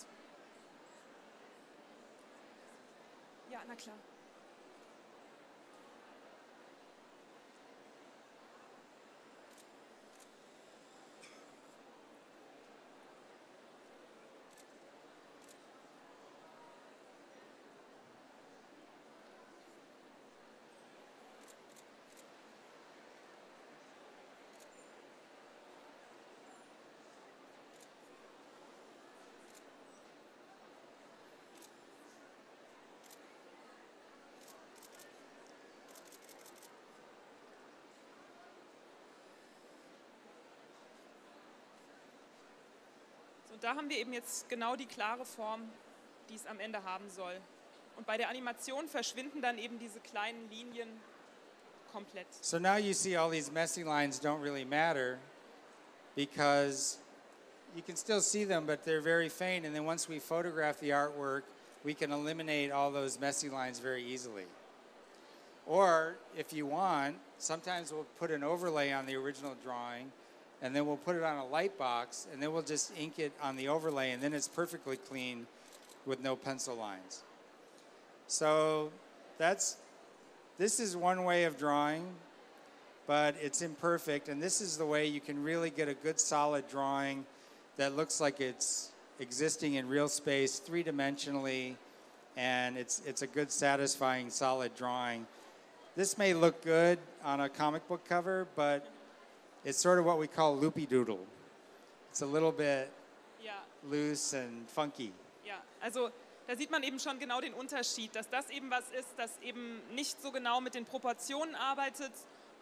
Ja, 3.51 3.61
na 3.67 3.75
klar. 3.75 3.97
Und 43.57 43.65
da 43.65 43.75
haben 43.75 43.89
wir 43.89 43.97
eben 43.97 44.13
jetzt 44.13 44.51
genau 44.51 44.77
die 44.77 44.85
klare 44.85 45.25
Form, 45.25 45.63
die 46.29 46.35
es 46.35 46.45
am 46.45 46.61
Ende 46.61 46.85
haben 46.85 47.09
soll. 47.09 47.41
Und 47.97 48.07
bei 48.07 48.19
der 48.19 48.29
Animation 48.29 48.87
verschwinden 48.87 49.41
dann 49.41 49.57
eben 49.57 49.79
diese 49.79 49.99
kleinen 49.99 50.51
Linien 50.51 50.91
komplett. 51.91 52.27
So 52.43 52.59
now 52.59 52.77
you 52.77 52.93
see 52.93 53.17
all 53.17 53.31
these 53.31 53.51
messy 53.51 53.83
lines 53.83 54.21
don't 54.21 54.43
really 54.43 54.67
matter 54.67 55.19
because 56.15 56.99
you 57.75 57.83
can 57.83 57.97
still 57.97 58.21
see 58.21 58.45
them, 58.45 58.67
but 58.67 58.85
they're 58.85 59.01
very 59.01 59.31
faint. 59.31 59.65
And 59.65 59.75
then 59.75 59.87
once 59.87 60.07
we 60.07 60.19
photograph 60.19 60.79
the 60.79 60.91
artwork, 60.91 61.45
we 61.83 61.95
can 61.95 62.13
eliminate 62.13 62.71
all 62.71 62.93
those 62.93 63.19
messy 63.19 63.49
lines 63.49 63.79
very 63.79 64.05
easily. 64.05 64.45
Or 65.65 66.19
if 66.37 66.53
you 66.53 66.67
want, 66.67 67.17
sometimes 67.39 67.91
we'll 67.91 68.07
put 68.19 68.31
an 68.31 68.45
overlay 68.45 68.93
on 68.93 69.07
the 69.07 69.17
original 69.17 69.57
drawing 69.65 70.13
and 70.63 70.75
then 70.75 70.87
we'll 70.87 70.97
put 70.97 71.17
it 71.17 71.23
on 71.23 71.37
a 71.37 71.47
light 71.47 71.79
box 71.79 72.27
and 72.33 72.43
then 72.43 72.53
we'll 72.53 72.63
just 72.63 72.93
ink 72.99 73.19
it 73.19 73.33
on 73.43 73.57
the 73.57 73.69
overlay 73.69 74.13
and 74.13 74.23
then 74.23 74.33
it's 74.33 74.49
perfectly 74.49 74.97
clean 74.97 75.47
with 76.07 76.23
no 76.23 76.37
pencil 76.37 76.75
lines. 76.77 77.23
So 78.27 78.91
that's 79.39 79.77
this 80.59 80.81
is 80.81 80.97
one 80.97 81.25
way 81.25 81.45
of 81.45 81.59
drawing, 81.59 82.07
but 83.07 83.35
it's 83.43 83.61
imperfect 83.61 84.29
and 84.29 84.43
this 84.43 84.61
is 84.61 84.79
the 84.79 84.87
way 84.87 85.07
you 85.07 85.21
can 85.21 85.43
really 85.43 85.71
get 85.71 85.89
a 85.89 85.95
good 85.95 86.19
solid 86.19 86.69
drawing 86.69 87.27
that 87.77 87.95
looks 87.95 88.21
like 88.21 88.41
it's 88.41 88.91
existing 89.21 89.75
in 89.75 89.89
real 89.89 90.09
space 90.09 90.59
three-dimensionally 90.59 91.75
and 92.37 92.77
it's 92.77 93.03
it's 93.07 93.23
a 93.23 93.27
good 93.27 93.51
satisfying 93.51 94.31
solid 94.31 94.75
drawing. 94.75 95.27
This 95.97 96.19
may 96.19 96.35
look 96.35 96.63
good 96.63 96.99
on 97.25 97.41
a 97.41 97.49
comic 97.49 97.87
book 97.89 98.07
cover, 98.07 98.47
but 98.55 98.87
it's 99.67 99.79
sort 99.79 99.99
of 99.99 100.07
what 100.07 100.19
we 100.19 100.27
call 100.29 100.57
loopy 100.57 100.87
doodle. 100.87 101.27
It's 102.11 102.23
a 102.23 102.27
little 102.27 102.53
bit 102.53 102.89
Ja, 103.43 103.53
loose 103.83 104.33
and 104.39 104.71
funky. 104.71 105.13
ja. 105.45 105.57
Also 105.83 106.11
da 106.47 106.55
sieht 106.57 106.71
man 106.71 106.83
eben 106.85 106.99
schon 107.01 107.19
genau 107.19 107.41
den 107.41 107.53
Unterschied, 107.55 108.15
dass 108.15 108.31
das 108.31 108.49
eben 108.51 108.71
was 108.71 108.89
ist, 108.91 109.09
das 109.19 109.31
eben 109.43 109.83
nicht 109.95 110.23
so 110.23 110.31
genau 110.31 110.61
mit 110.61 110.75
den 110.75 110.85
Proportionen 110.87 111.55
arbeitet. 111.57 112.13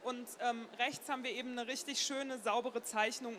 Und 0.02 0.26
ähm, 0.40 0.66
rechts 0.78 1.08
haben 1.08 1.22
wir 1.22 1.30
eben 1.30 1.50
eine 1.58 1.66
richtig 1.66 2.00
schöne, 2.00 2.38
saubere 2.38 2.82
Zeichnung, 2.82 3.34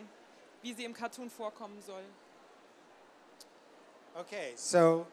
wie 0.62 0.72
sie 0.72 0.84
im 0.84 0.94
Cartoon 0.94 1.30
vorkommen 1.30 1.80
soll. 1.82 2.02
Okay, 4.14 4.52
so 4.56 5.06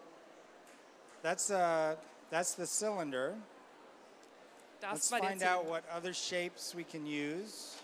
that's 1.22 1.50
uh, 1.52 1.96
that's 2.32 2.56
the 2.56 2.66
cylinder. 2.66 3.36
Das 4.80 4.94
Let's 4.94 5.12
war 5.12 5.20
der 5.20 5.30
find 5.30 5.44
out 5.44 5.50
Zylinder. 5.66 5.70
what 5.70 5.84
other 5.96 6.14
shapes 6.14 6.74
we 6.76 6.84
can 6.84 7.06
use. 7.06 7.76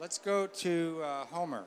Let's 0.00 0.18
go 0.18 0.46
to 0.46 1.00
uh, 1.02 1.24
Homer. 1.26 1.64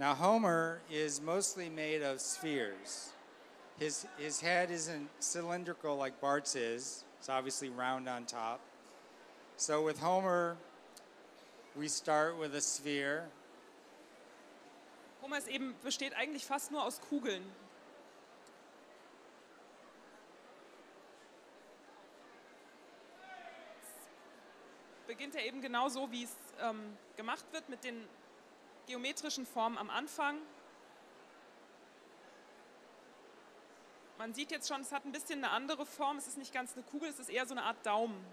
Now, 0.00 0.14
Homer 0.14 0.80
is 0.90 1.20
mostly 1.20 1.68
made 1.68 2.02
of 2.02 2.20
spheres. 2.20 3.12
His, 3.78 4.04
his 4.18 4.40
head 4.40 4.72
isn't 4.72 5.08
cylindrical 5.20 5.96
like 5.96 6.20
Bart's 6.20 6.56
is, 6.56 7.04
it's 7.20 7.28
obviously 7.28 7.68
round 7.68 8.08
on 8.08 8.24
top. 8.24 8.58
So, 9.56 9.84
with 9.84 10.00
Homer, 10.00 10.56
we 11.76 11.86
start 11.86 12.36
with 12.36 12.56
a 12.56 12.60
sphere. 12.60 13.28
Homer 15.22 15.38
ist 15.38 15.46
eben, 15.46 15.74
besteht 15.84 16.16
eigentlich 16.16 16.44
fast 16.44 16.72
nur 16.72 16.82
aus 16.82 17.00
Kugeln. 17.00 17.42
Beginnt 25.14 25.36
er 25.36 25.44
eben 25.44 25.60
genau 25.62 25.88
so, 25.88 26.10
wie 26.10 26.24
es 26.24 26.36
ähm, 26.60 26.98
gemacht 27.16 27.44
wird, 27.52 27.68
mit 27.68 27.84
den 27.84 28.04
geometrischen 28.88 29.46
Formen 29.46 29.78
am 29.78 29.88
Anfang. 29.88 30.38
Man 34.18 34.34
sieht 34.34 34.50
jetzt 34.50 34.66
schon, 34.66 34.80
es 34.80 34.90
hat 34.90 35.04
ein 35.04 35.12
bisschen 35.12 35.44
eine 35.44 35.52
andere 35.52 35.86
Form. 35.86 36.16
Es 36.16 36.26
ist 36.26 36.36
nicht 36.36 36.52
ganz 36.52 36.72
eine 36.72 36.82
Kugel, 36.82 37.10
es 37.10 37.20
ist 37.20 37.30
eher 37.30 37.46
so 37.46 37.54
eine 37.54 37.62
Art 37.62 37.76
Daumen. 37.86 38.26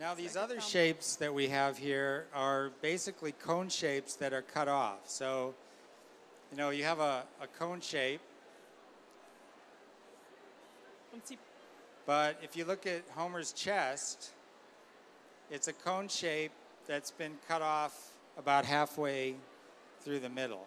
Now, 0.00 0.16
these 0.16 0.36
other 0.36 0.60
shapes 0.60 1.16
that 1.18 1.32
we 1.32 1.48
have 1.48 1.78
here 1.78 2.26
are 2.32 2.72
basically 2.82 3.30
cone 3.30 3.70
shapes 3.70 4.16
that 4.16 4.32
are 4.32 4.42
cut 4.42 4.66
off. 4.66 5.08
So, 5.08 5.54
you 6.50 6.56
know, 6.56 6.70
you 6.70 6.84
have 6.84 6.98
a, 6.98 7.24
a 7.40 7.46
cone 7.46 7.80
shape, 7.80 8.20
but 12.06 12.36
if 12.42 12.56
you 12.56 12.64
look 12.64 12.86
at 12.86 13.04
Homer's 13.14 13.52
chest, 13.52 14.32
it's 15.50 15.68
a 15.68 15.72
cone 15.72 16.08
shape 16.08 16.52
that's 16.86 17.10
been 17.10 17.32
cut 17.46 17.62
off 17.62 18.10
about 18.38 18.64
halfway 18.64 19.34
through 20.00 20.20
the 20.20 20.28
middle. 20.28 20.66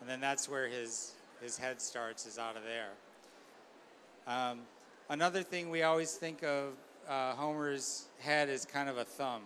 And 0.00 0.08
then 0.08 0.20
that's 0.20 0.48
where 0.48 0.68
his, 0.68 1.12
his 1.40 1.56
head 1.56 1.80
starts, 1.80 2.26
is 2.26 2.38
out 2.38 2.56
of 2.56 2.62
there. 2.64 2.90
Um, 4.26 4.60
another 5.08 5.42
thing 5.42 5.70
we 5.70 5.82
always 5.82 6.12
think 6.12 6.42
of 6.42 6.72
uh, 7.08 7.34
Homer's 7.34 8.06
head 8.18 8.48
is 8.48 8.64
kind 8.64 8.88
of 8.88 8.98
a 8.98 9.04
thumb. 9.04 9.42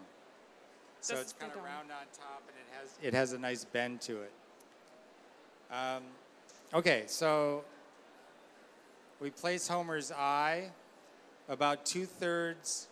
So 1.00 1.16
it's 1.16 1.32
kind 1.32 1.52
of 1.52 1.58
round 1.62 1.90
on 1.90 2.06
top 2.16 2.42
and 2.48 2.56
it 2.56 2.80
has, 2.80 2.98
it 3.02 3.14
has 3.14 3.32
a 3.32 3.38
nice 3.38 3.64
bend 3.64 4.00
to 4.02 4.22
it. 4.22 4.32
Um, 5.70 6.02
okay, 6.74 7.04
so 7.06 7.64
we 9.20 9.30
place 9.30 9.68
Homer's 9.68 10.10
eye 10.10 10.70
about 11.48 11.86
two 11.86 12.04
thirds 12.04 12.87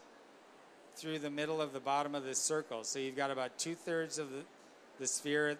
through 0.96 1.18
the 1.18 1.30
middle 1.30 1.60
of 1.60 1.72
the 1.72 1.80
bottom 1.80 2.14
of 2.14 2.24
this 2.24 2.38
circle. 2.38 2.82
So 2.84 2.98
you've 2.98 3.16
got 3.16 3.30
about 3.30 3.58
two 3.58 3.74
thirds 3.74 4.18
of 4.18 4.30
the, 4.30 4.42
the 4.98 5.06
sphere 5.06 5.58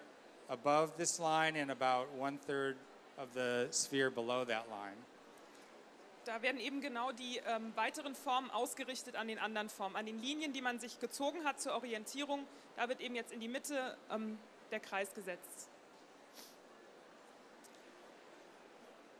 above 0.49 0.97
this 0.97 1.19
line 1.19 1.55
and 1.55 1.71
about 1.71 2.13
one 2.13 2.37
third 2.37 2.75
of 3.17 3.33
the 3.33 3.67
sphere 3.71 4.09
below 4.09 4.43
that 4.45 4.69
line. 4.69 4.97
Da 6.25 6.41
werden 6.41 6.59
eben 6.59 6.81
genau 6.81 7.13
die 7.13 7.39
ähm, 7.47 7.71
weiteren 7.75 8.13
Formen 8.13 8.51
ausgerichtet 8.51 9.15
an 9.15 9.29
den 9.29 9.39
anderen 9.39 9.69
Formen, 9.69 9.95
an 9.95 10.05
den 10.05 10.21
Linien, 10.21 10.51
die 10.51 10.61
man 10.61 10.77
sich 10.77 10.99
gezogen 10.99 11.45
hat 11.45 11.61
zur 11.61 11.73
Orientierung. 11.73 12.45
Da 12.75 12.89
wird 12.89 12.99
eben 12.99 13.15
jetzt 13.15 13.31
in 13.31 13.39
die 13.39 13.47
Mitte 13.47 13.95
ähm, 14.11 14.37
der 14.71 14.81
Kreis 14.81 15.13
gesetzt. 15.13 15.69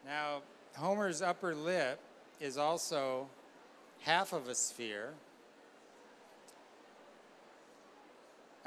Now, 0.04 0.42
Homer's 0.78 1.22
upper 1.22 1.54
lip 1.54 2.00
is 2.40 2.58
also 2.58 3.30
half 4.06 4.34
of 4.34 4.50
a 4.50 4.56
sphere. 4.56 5.14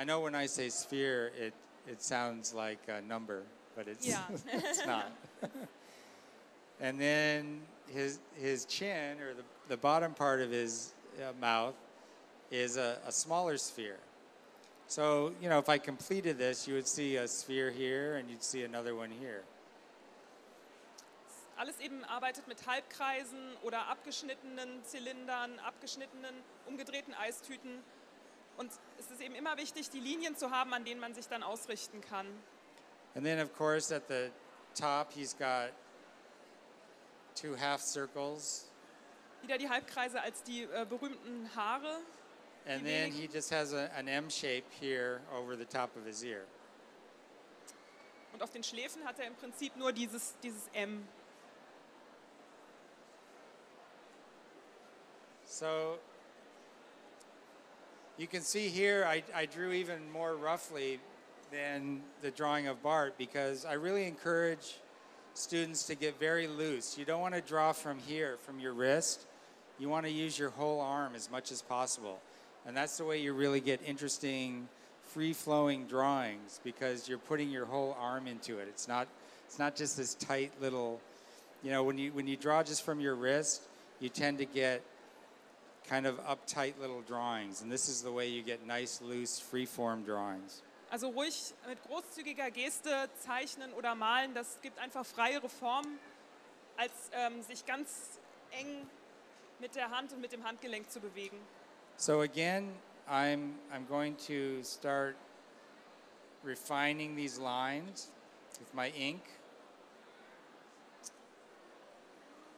I 0.00 0.04
know 0.04 0.20
when 0.20 0.34
I 0.34 0.46
say 0.46 0.70
sphere, 0.70 1.30
it, 1.38 1.52
it 1.86 2.02
sounds 2.02 2.54
like 2.54 2.78
a 2.88 3.02
number, 3.02 3.42
but 3.76 3.86
it's, 3.86 4.06
Yeah. 4.08 4.22
it's 4.46 4.86
not. 4.86 5.12
and 6.80 6.98
then 6.98 7.60
his, 7.86 8.18
his 8.34 8.64
chin, 8.64 9.20
or 9.20 9.34
the, 9.34 9.42
the 9.68 9.76
bottom 9.76 10.14
part 10.14 10.40
of 10.40 10.50
his 10.50 10.94
uh, 11.18 11.32
mouth, 11.38 11.74
is 12.50 12.78
a, 12.78 12.96
a 13.06 13.12
smaller 13.12 13.58
sphere. 13.58 13.98
So, 14.86 15.32
you 15.38 15.50
know, 15.50 15.58
if 15.58 15.68
I 15.68 15.76
completed 15.76 16.38
this, 16.38 16.66
you 16.66 16.72
would 16.72 16.88
see 16.88 17.16
a 17.16 17.28
sphere 17.28 17.70
here 17.70 18.16
and 18.16 18.30
you'd 18.30 18.42
see 18.42 18.64
another 18.64 18.94
one 18.94 19.10
here. 19.10 19.42
Alles 21.58 21.78
eben 21.78 22.06
arbeitet 22.06 22.48
mit 22.48 22.66
Halbkreisen 22.66 23.54
oder 23.62 23.86
abgeschnittenen 23.88 24.82
Zylindern, 24.82 25.58
abgeschnittenen, 25.58 26.34
umgedrehten 26.66 27.12
Eistüten. 27.12 27.82
Und 28.60 28.70
es 28.98 29.10
ist 29.10 29.22
eben 29.22 29.34
immer 29.34 29.56
wichtig, 29.56 29.88
die 29.88 30.00
Linien 30.00 30.36
zu 30.36 30.50
haben, 30.50 30.74
an 30.74 30.84
denen 30.84 31.00
man 31.00 31.14
sich 31.14 31.26
dann 31.26 31.42
ausrichten 31.42 32.02
kann. 32.02 32.26
And 33.14 33.24
then, 33.24 33.40
of 33.40 33.56
course, 33.56 33.90
at 33.90 34.06
the 34.06 34.30
top, 34.74 35.10
he's 35.14 35.34
got 35.34 35.72
two 37.34 37.56
half 37.58 37.80
circles. 37.80 38.68
Wieder 39.40 39.56
die 39.56 39.70
Halbkreise 39.70 40.20
als 40.20 40.42
die 40.42 40.64
äh, 40.64 40.84
berühmten 40.86 41.48
Haare. 41.56 42.02
And 42.66 42.84
then 42.84 43.10
he 43.10 43.30
just 43.32 43.50
has 43.50 43.72
a, 43.72 43.86
an 43.96 44.06
M 44.06 44.28
shape 44.28 44.66
here 44.78 45.22
over 45.34 45.56
the 45.56 45.64
top 45.64 45.96
of 45.96 46.04
his 46.04 46.22
ear. 46.22 46.44
Und 48.34 48.42
auf 48.42 48.50
den 48.50 48.62
Schläfen 48.62 49.06
hat 49.06 49.18
er 49.18 49.26
im 49.26 49.36
Prinzip 49.36 49.74
nur 49.76 49.90
dieses, 49.90 50.36
dieses 50.42 50.68
M. 50.74 51.08
So 55.46 55.98
you 58.20 58.26
can 58.26 58.42
see 58.42 58.68
here, 58.68 59.06
I, 59.08 59.22
I 59.34 59.46
drew 59.46 59.72
even 59.72 59.98
more 60.12 60.36
roughly 60.36 61.00
than 61.50 62.02
the 62.20 62.30
drawing 62.30 62.66
of 62.66 62.82
Bart 62.82 63.16
because 63.16 63.64
I 63.64 63.72
really 63.72 64.06
encourage 64.06 64.76
students 65.32 65.84
to 65.84 65.94
get 65.94 66.20
very 66.20 66.46
loose. 66.46 66.98
You 66.98 67.06
don't 67.06 67.22
want 67.22 67.34
to 67.34 67.40
draw 67.40 67.72
from 67.72 67.98
here, 67.98 68.36
from 68.44 68.60
your 68.60 68.74
wrist. 68.74 69.24
You 69.78 69.88
want 69.88 70.04
to 70.04 70.12
use 70.12 70.38
your 70.38 70.50
whole 70.50 70.82
arm 70.82 71.14
as 71.14 71.30
much 71.30 71.50
as 71.50 71.62
possible. 71.62 72.20
And 72.66 72.76
that's 72.76 72.98
the 72.98 73.06
way 73.06 73.22
you 73.22 73.32
really 73.32 73.60
get 73.60 73.80
interesting, 73.86 74.68
free 75.02 75.32
flowing 75.32 75.86
drawings 75.86 76.60
because 76.62 77.08
you're 77.08 77.16
putting 77.16 77.48
your 77.48 77.64
whole 77.64 77.96
arm 77.98 78.26
into 78.26 78.58
it. 78.58 78.68
It's 78.68 78.86
not, 78.86 79.08
it's 79.46 79.58
not 79.58 79.74
just 79.74 79.96
this 79.96 80.12
tight 80.12 80.52
little, 80.60 81.00
you 81.62 81.70
know, 81.70 81.82
when 81.84 81.96
you, 81.96 82.12
when 82.12 82.26
you 82.26 82.36
draw 82.36 82.62
just 82.62 82.84
from 82.84 83.00
your 83.00 83.14
wrist, 83.14 83.62
you 83.98 84.10
tend 84.10 84.36
to 84.38 84.44
get 84.44 84.82
kind 85.88 86.06
of 86.06 86.18
uptight 86.26 86.74
little 86.80 87.02
drawings. 87.02 87.62
And 87.62 87.70
this 87.70 87.88
is 87.88 88.02
the 88.02 88.12
way 88.12 88.28
you 88.28 88.42
get 88.42 88.66
nice, 88.66 89.00
loose, 89.02 89.40
free 89.40 89.66
form 89.66 90.04
drawings. 90.04 90.62
Also 90.90 91.08
ruhig 91.10 91.54
mit 91.68 91.78
großzügiger 91.84 92.50
Geste 92.50 93.08
zeichnen 93.24 93.72
oder 93.74 93.94
malen, 93.94 94.34
das 94.34 94.60
gibt 94.60 94.78
einfach 94.80 95.06
freiere 95.06 95.48
Formen, 95.48 95.98
als 96.76 96.92
ähm, 97.12 97.42
sich 97.42 97.64
ganz 97.64 98.18
eng 98.50 98.88
mit 99.60 99.76
der 99.76 99.90
Hand 99.90 100.12
und 100.12 100.20
mit 100.20 100.32
dem 100.32 100.44
Handgelenk 100.44 100.90
zu 100.90 100.98
bewegen. 101.00 101.36
So 101.96 102.22
again, 102.22 102.72
I'm, 103.08 103.54
I'm 103.72 103.86
going 103.88 104.16
to 104.26 104.64
start 104.64 105.14
refining 106.42 107.14
these 107.14 107.40
lines 107.40 108.10
with 108.58 108.72
my 108.74 108.88
ink. 108.96 109.20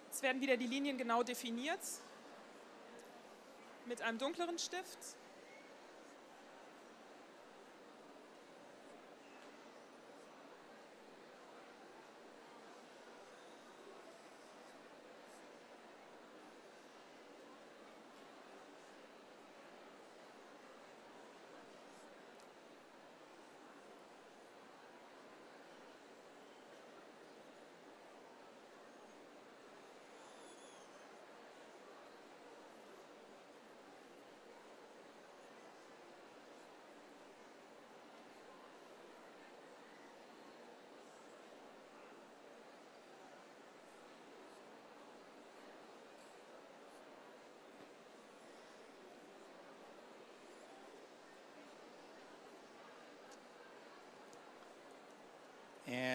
Jetzt 0.08 0.22
werden 0.22 0.40
wieder 0.40 0.56
die 0.56 0.66
Linien 0.66 0.96
genau 0.96 1.22
definiert 1.22 1.80
mit 3.86 4.02
einem 4.02 4.18
dunkleren 4.18 4.58
Stift. 4.58 4.98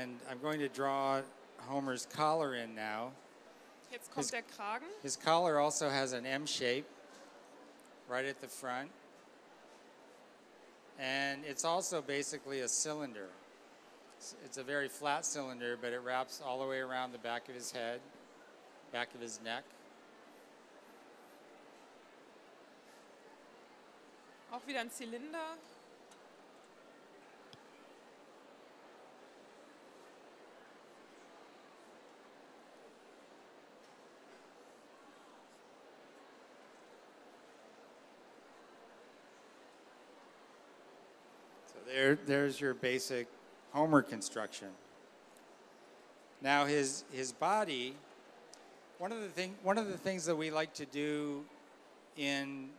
And 0.07 0.19
I'm 0.31 0.39
going 0.39 0.59
to 0.59 0.69
draw 0.69 1.21
Homer's 1.67 2.07
collar 2.13 2.55
in 2.55 2.73
now. 2.73 3.11
Jetzt 3.91 4.09
kommt 4.11 4.25
Ist- 4.25 4.31
der 4.31 4.43
Kragen. 4.43 4.87
His 5.03 5.17
collar 5.17 5.59
also 5.59 5.89
has 5.89 6.13
an 6.13 6.25
M 6.25 6.45
shape 6.45 6.85
right 8.07 8.25
at 8.25 8.39
the 8.39 8.47
front. 8.47 8.89
And 10.99 11.43
it's 11.45 11.65
also 11.65 12.01
basically 12.01 12.61
a 12.61 12.67
cylinder. 12.67 13.27
It's, 14.17 14.35
it's 14.45 14.57
a 14.57 14.63
very 14.63 14.87
flat 14.87 15.25
cylinder, 15.25 15.77
but 15.79 15.91
it 15.93 15.99
wraps 16.03 16.41
all 16.43 16.59
the 16.59 16.67
way 16.67 16.79
around 16.79 17.11
the 17.11 17.19
back 17.19 17.49
of 17.49 17.55
his 17.55 17.71
head, 17.71 17.99
back 18.91 19.13
of 19.13 19.21
his 19.21 19.39
neck. 19.43 19.63
Auch 24.53 24.65
wieder 24.65 24.79
ein 24.79 24.89
Zylinder. 24.89 25.57
There, 41.87 42.17
there's 42.25 42.59
your 42.59 42.73
basic 42.73 43.27
Homer 43.71 44.01
construction. 44.01 44.69
Now 46.41 46.65
his 46.65 47.03
his 47.11 47.31
body. 47.31 47.95
One 48.97 49.11
of 49.11 49.21
the 49.21 49.27
thing, 49.27 49.55
one 49.61 49.77
of 49.77 49.87
the 49.87 49.97
things 49.97 50.25
that 50.25 50.35
we 50.35 50.49
like 50.49 50.73
to 50.75 50.85
do 50.85 51.43
in 52.15 52.69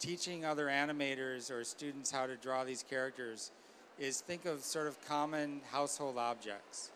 teaching 0.00 0.44
other 0.44 0.66
animators 0.66 1.50
or 1.50 1.62
students 1.62 2.10
how 2.10 2.26
to 2.26 2.34
draw 2.36 2.64
these 2.64 2.82
characters 2.82 3.52
is 3.98 4.20
think 4.20 4.44
of 4.44 4.60
sort 4.64 4.88
of 4.88 5.00
common 5.06 5.60
household 5.70 6.18
objects. 6.18 6.90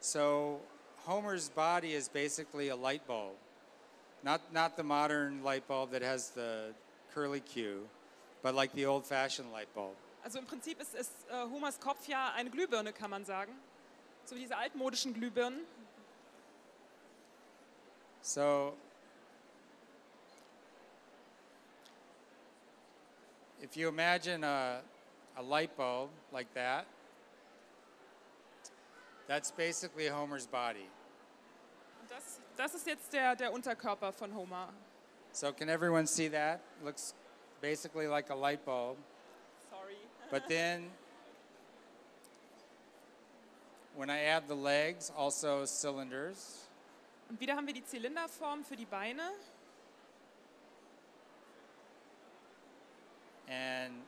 So 0.00 0.58
Homer's 1.04 1.48
body 1.50 1.92
is 1.92 2.08
basically 2.08 2.68
a 2.68 2.76
light 2.76 3.06
bulb, 3.06 3.34
not 4.24 4.40
not 4.52 4.76
the 4.76 4.82
modern 4.82 5.44
light 5.44 5.68
bulb 5.68 5.92
that 5.92 6.02
has 6.02 6.30
the 6.30 6.74
curly 7.14 7.40
Q, 7.40 7.86
but 8.42 8.54
like 8.54 8.72
the 8.72 8.86
old-fashioned 8.86 9.52
light 9.52 9.72
bulb. 9.74 9.94
Also 10.24 10.38
im 10.38 10.46
Prinzip 10.46 10.80
ist, 10.80 10.94
ist 10.94 11.12
äh, 11.28 11.34
Homers 11.34 11.78
Kopf 11.78 12.08
ja 12.08 12.32
eine 12.34 12.48
Glühbirne, 12.48 12.94
kann 12.94 13.10
man 13.10 13.26
sagen. 13.26 13.54
So 14.24 14.34
wie 14.34 14.40
diese 14.40 14.56
altmodischen 14.56 15.12
Glühbirnen. 15.12 15.60
So, 18.22 18.74
if 23.62 23.76
you 23.76 23.86
imagine 23.88 24.42
a, 24.44 24.80
a 25.36 25.42
light 25.42 25.76
bulb 25.76 26.08
like 26.32 26.48
that, 26.54 26.86
that's 29.28 29.52
basically 29.52 30.08
Homer's 30.08 30.46
body. 30.46 30.88
Das, 32.08 32.40
das 32.56 32.74
ist 32.74 32.86
jetzt 32.86 33.12
der, 33.12 33.36
der 33.36 33.52
Unterkörper 33.52 34.10
von 34.10 34.34
Homer. 34.34 34.72
So, 35.32 35.52
can 35.52 35.68
everyone 35.68 36.06
see 36.06 36.30
that? 36.30 36.60
Looks 36.82 37.14
basically 37.60 38.06
like 38.06 38.30
a 38.30 38.34
light 38.34 38.64
bulb. 38.64 38.96
But 40.30 40.48
then, 40.48 40.90
when 43.94 44.10
I 44.10 44.24
add 44.24 44.48
the 44.48 44.56
legs, 44.56 45.12
also 45.16 45.64
cylinders. 45.66 46.68
Und 47.28 47.40
wieder 47.40 47.56
haben 47.56 47.66
wir 47.66 47.74
die 47.74 47.84
Zylinderform 47.84 48.64
für 48.64 48.76
die 48.76 48.86
Beine. 48.86 49.22
And 53.46 54.02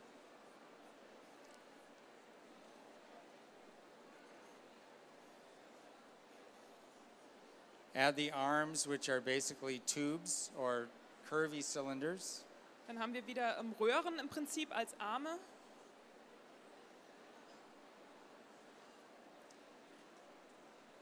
add 7.94 8.16
the 8.16 8.32
arms, 8.32 8.86
which 8.86 9.08
are 9.08 9.20
basically 9.20 9.80
tubes 9.86 10.50
or 10.58 10.88
curvy 11.28 11.62
cylinders. 11.62 12.44
Dann 12.86 12.98
haben 13.00 13.14
wir 13.14 13.26
wieder 13.26 13.58
ähm, 13.58 13.74
Röhren 13.80 14.18
im 14.18 14.28
Prinzip 14.28 14.74
als 14.74 14.98
Arme. 15.00 15.38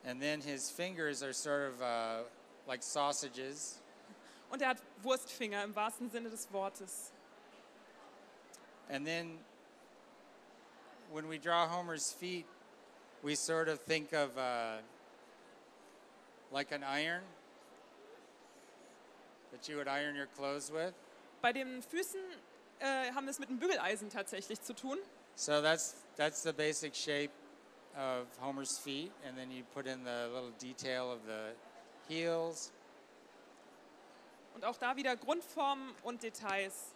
And 0.06 0.20
then 0.20 0.40
his 0.40 0.70
fingers 0.70 1.22
are 1.22 1.32
sort 1.32 1.72
of 1.72 1.82
uh, 1.82 2.22
like 2.66 2.82
sausages. 2.82 3.80
Und 4.50 4.62
er 4.62 4.68
hat 4.68 4.78
Wurstfinger 5.02 5.64
im 5.64 5.74
wahrsten 5.74 6.10
Sinne 6.10 6.30
des 6.30 6.46
Wortes. 6.52 7.10
And 8.90 9.06
then 9.06 9.38
when 11.10 11.28
we 11.28 11.38
draw 11.38 11.66
Homer's 11.66 12.12
feet, 12.12 12.44
we 13.22 13.34
sort 13.34 13.68
of 13.68 13.80
think 13.80 14.12
of 14.12 14.36
uh, 14.36 14.76
like 16.52 16.70
an 16.70 16.84
iron 16.84 17.22
that 19.52 19.68
you 19.68 19.76
would 19.76 19.88
iron 19.88 20.14
your 20.14 20.28
clothes 20.36 20.70
with. 20.70 20.92
Bei 21.40 21.52
den 21.52 21.82
Füßen 21.82 22.20
äh, 22.80 23.12
haben 23.12 23.24
wir 23.24 23.30
es 23.30 23.38
mit 23.38 23.48
einem 23.48 23.58
Bügeleisen 23.58 24.10
tatsächlich 24.10 24.60
zu 24.60 24.74
tun. 24.74 24.98
So 25.34 25.62
that's 25.62 25.94
that's 26.16 26.42
the 26.42 26.52
basic 26.52 26.94
shape 26.94 27.30
of 27.96 28.26
Homer's 28.40 28.78
feet, 28.78 29.12
and 29.26 29.36
then 29.36 29.50
you 29.50 29.62
put 29.74 29.86
in 29.86 30.04
the 30.04 30.28
little 30.32 30.52
detail 30.58 31.12
of 31.12 31.20
the 31.26 31.54
heels. 32.08 32.72
Und 34.54 34.64
auch 34.64 34.76
da 34.76 34.96
wieder 34.96 35.16
Grundformen 35.16 35.94
und 36.02 36.22
Details. 36.22 36.94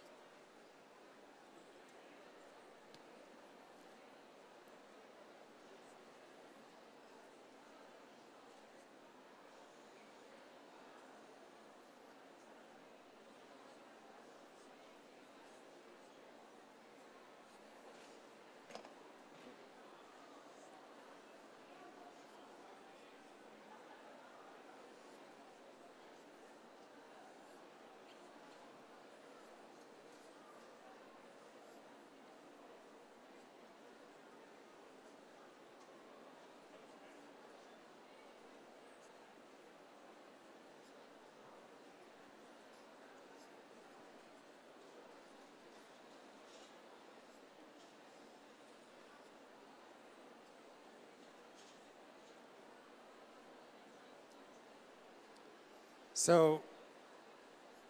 So 56.19 56.61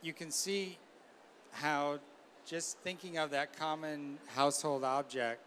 you 0.02 0.12
can 0.12 0.30
see 0.30 0.76
how 1.50 1.98
just 2.44 2.76
thinking 2.84 3.16
of 3.16 3.30
that 3.30 3.58
common 3.58 4.18
household 4.36 4.84
object 4.84 5.40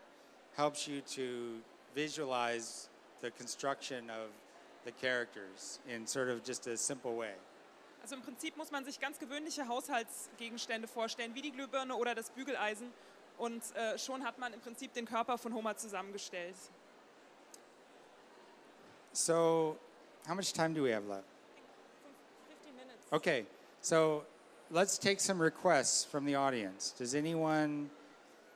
helps 0.58 0.88
you 0.88 1.02
to 1.16 1.62
visualize 1.94 2.90
the 3.22 3.30
construction 3.30 4.10
of 4.10 4.32
the 4.84 4.92
characters 4.94 5.80
in 5.88 6.08
sort 6.08 6.30
of 6.30 6.44
just 6.44 6.66
a 6.66 6.76
simple 6.76 7.16
way. 7.16 7.36
Also 8.02 8.16
im 8.16 8.24
Prinzip 8.24 8.58
muss 8.58 8.72
man 8.72 8.84
sich 8.84 9.00
ganz 9.00 9.20
gewöhnliche 9.20 9.68
Haushaltsgegenstände 9.68 10.88
vorstellen, 10.88 11.36
wie 11.36 11.44
die 11.44 11.52
Glühbirne 11.52 11.96
oder 11.96 12.16
das 12.16 12.32
Bügeleisen. 12.32 12.92
Und 13.38 13.62
äh, 13.76 14.00
schon 14.00 14.24
hat 14.24 14.40
man 14.40 14.54
im 14.54 14.60
Prinzip 14.60 14.92
den 14.94 15.06
Körper 15.06 15.38
von 15.38 15.54
Homer 15.54 15.78
zusammengestellt. 15.78 16.56
So, 19.14 19.78
how 20.28 20.34
much 20.34 20.52
time 20.52 20.74
do 20.74 20.84
we 20.84 20.92
have 20.96 21.08
left? 21.08 21.31
15 23.12 23.34
minutes. 23.34 23.46
Okay, 23.46 23.46
so 23.82 24.24
let's 24.70 24.98
take 24.98 25.20
some 25.20 25.42
requests 25.42 26.04
from 26.06 26.26
the 26.26 26.36
audience. 26.36 26.94
Does 26.98 27.14
anyone 27.16 27.90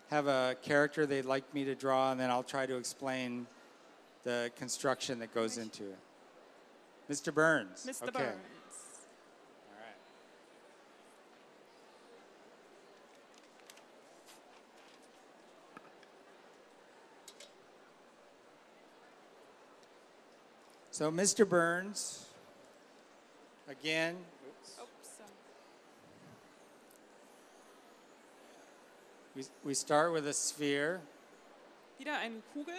have 0.09 0.27
a 0.27 0.55
character 0.61 1.05
they'd 1.05 1.25
like 1.25 1.53
me 1.53 1.65
to 1.65 1.75
draw, 1.75 2.11
and 2.11 2.19
then 2.19 2.29
I'll 2.29 2.43
try 2.43 2.65
to 2.65 2.77
explain 2.77 3.47
the 4.23 4.51
construction 4.57 5.19
that 5.19 5.33
goes 5.33 5.57
into 5.57 5.83
it? 5.83 5.97
Mr. 7.09 7.33
Burns. 7.33 7.85
Mr. 7.87 8.07
Okay. 8.07 8.19
Burns. 8.19 8.35
All 9.69 9.77
right. 9.77 9.95
So, 20.91 21.11
Mr. 21.11 21.47
Burns, 21.47 22.25
again, 23.67 24.15
we, 29.35 29.43
we 29.63 29.73
start 29.73 30.13
with 30.13 30.27
a 30.27 30.33
sphere. 30.33 31.01
Wieder 31.99 32.17
eine 32.17 32.41
Kugel. 32.53 32.73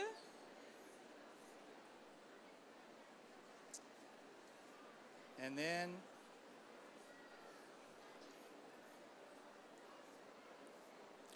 And 5.42 5.56
then 5.56 5.90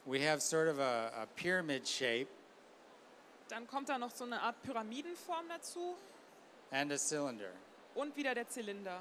we 0.07 0.21
have 0.21 0.43
sort 0.43 0.69
of 0.69 0.79
a, 0.79 1.13
a 1.23 1.27
pyramid 1.37 1.87
shape 1.87 2.29
Dann 3.49 3.67
kommt 3.67 3.89
da 3.89 3.99
noch 3.99 4.13
so 4.13 4.25
eine 4.25 4.41
Art 4.41 4.63
Pyramidenform 4.63 5.49
dazu 5.49 5.97
and 6.71 6.93
a 6.93 6.97
cylinder. 6.99 7.51
und 7.95 8.17
wieder 8.17 8.33
der 8.35 8.49
Zylinder. 8.49 9.01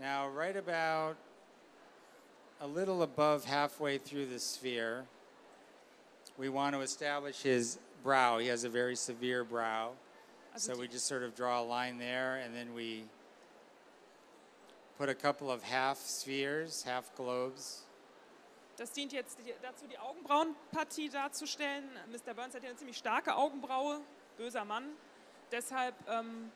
Now, 0.00 0.28
right 0.28 0.56
about 0.56 1.16
a 2.60 2.66
little 2.66 3.02
above 3.02 3.44
halfway 3.44 3.98
through 3.98 4.26
the 4.26 4.38
sphere, 4.38 5.04
we 6.36 6.48
want 6.48 6.74
to 6.74 6.80
establish 6.80 7.42
his 7.42 7.78
brow. 8.02 8.38
He 8.38 8.48
has 8.48 8.64
a 8.64 8.68
very 8.68 8.96
severe 8.96 9.44
brow. 9.44 9.92
Also 10.52 10.74
So 10.74 10.80
we 10.80 10.88
just 10.88 11.06
sort 11.06 11.22
of 11.22 11.34
draw 11.34 11.60
a 11.60 11.64
line 11.64 11.98
there, 11.98 12.40
and 12.44 12.54
then 12.54 12.74
we 12.74 13.04
put 14.98 15.08
a 15.08 15.14
couple 15.14 15.50
of 15.50 15.62
half 15.62 15.98
spheres, 15.98 16.82
half 16.82 17.14
globes. 17.16 17.84
das 18.78 18.92
dient 18.92 19.12
jetzt 19.12 19.38
dazu, 19.60 19.88
die 19.88 19.98
Augenbrauenpartie 19.98 21.08
darzustellen. 21.08 21.84
Mr. 22.12 22.32
Burns 22.32 22.54
hat 22.54 22.62
ja 22.62 22.68
eine 22.68 22.78
ziemlich 22.78 22.96
starke 22.96 23.34
Augenbraue, 23.34 24.00
böser 24.36 24.64
Mann. 24.64 24.84
Deshalb 25.50 25.96
ähm, 26.08 26.52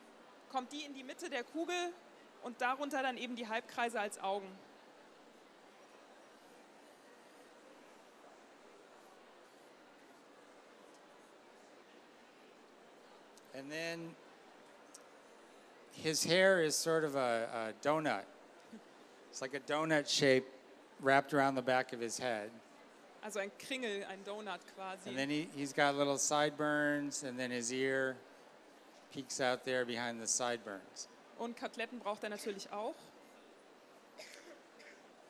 kommt 0.50 0.72
die 0.72 0.84
in 0.84 0.94
die 0.94 1.02
Mitte 1.02 1.28
der 1.28 1.42
Kugel 1.42 1.92
und 2.44 2.60
darunter 2.60 3.02
dann 3.02 3.16
eben 3.16 3.34
die 3.34 3.48
Halbkreise 3.48 3.98
als 3.98 4.20
Augen. 4.20 4.46
And 13.54 13.70
then 13.70 14.10
his 15.92 16.24
hair 16.24 16.62
is 16.62 16.74
sort 16.74 17.04
of 17.04 17.16
a, 17.16 17.72
a 17.82 17.86
donut. 17.86 18.24
It's 19.30 19.42
like 19.42 19.54
a 19.54 19.60
donut 19.60 20.08
shape 20.08 20.46
wrapped 21.00 21.34
around 21.34 21.54
the 21.54 21.62
back 21.62 21.92
of 21.92 22.00
his 22.00 22.18
head. 22.18 22.50
Also 23.24 23.40
ein 23.40 23.52
Kringel, 23.58 24.04
ein 24.10 24.18
Donut 24.26 24.60
quasi. 24.76 25.10
And 25.10 25.16
then 25.16 25.30
he, 25.30 25.48
he's 25.54 25.72
got 25.72 25.94
little 25.96 26.18
sideburns, 26.18 27.22
and 27.22 27.38
then 27.38 27.50
his 27.50 27.72
ear 27.72 28.16
peeks 29.12 29.40
out 29.40 29.64
there 29.64 29.84
behind 29.84 30.20
the 30.20 30.26
sideburns. 30.26 31.08
Und 31.38 31.56
Koteletten 31.56 32.00
braucht 32.00 32.24
er 32.24 32.30
natürlich 32.30 32.70
auch. 32.72 32.96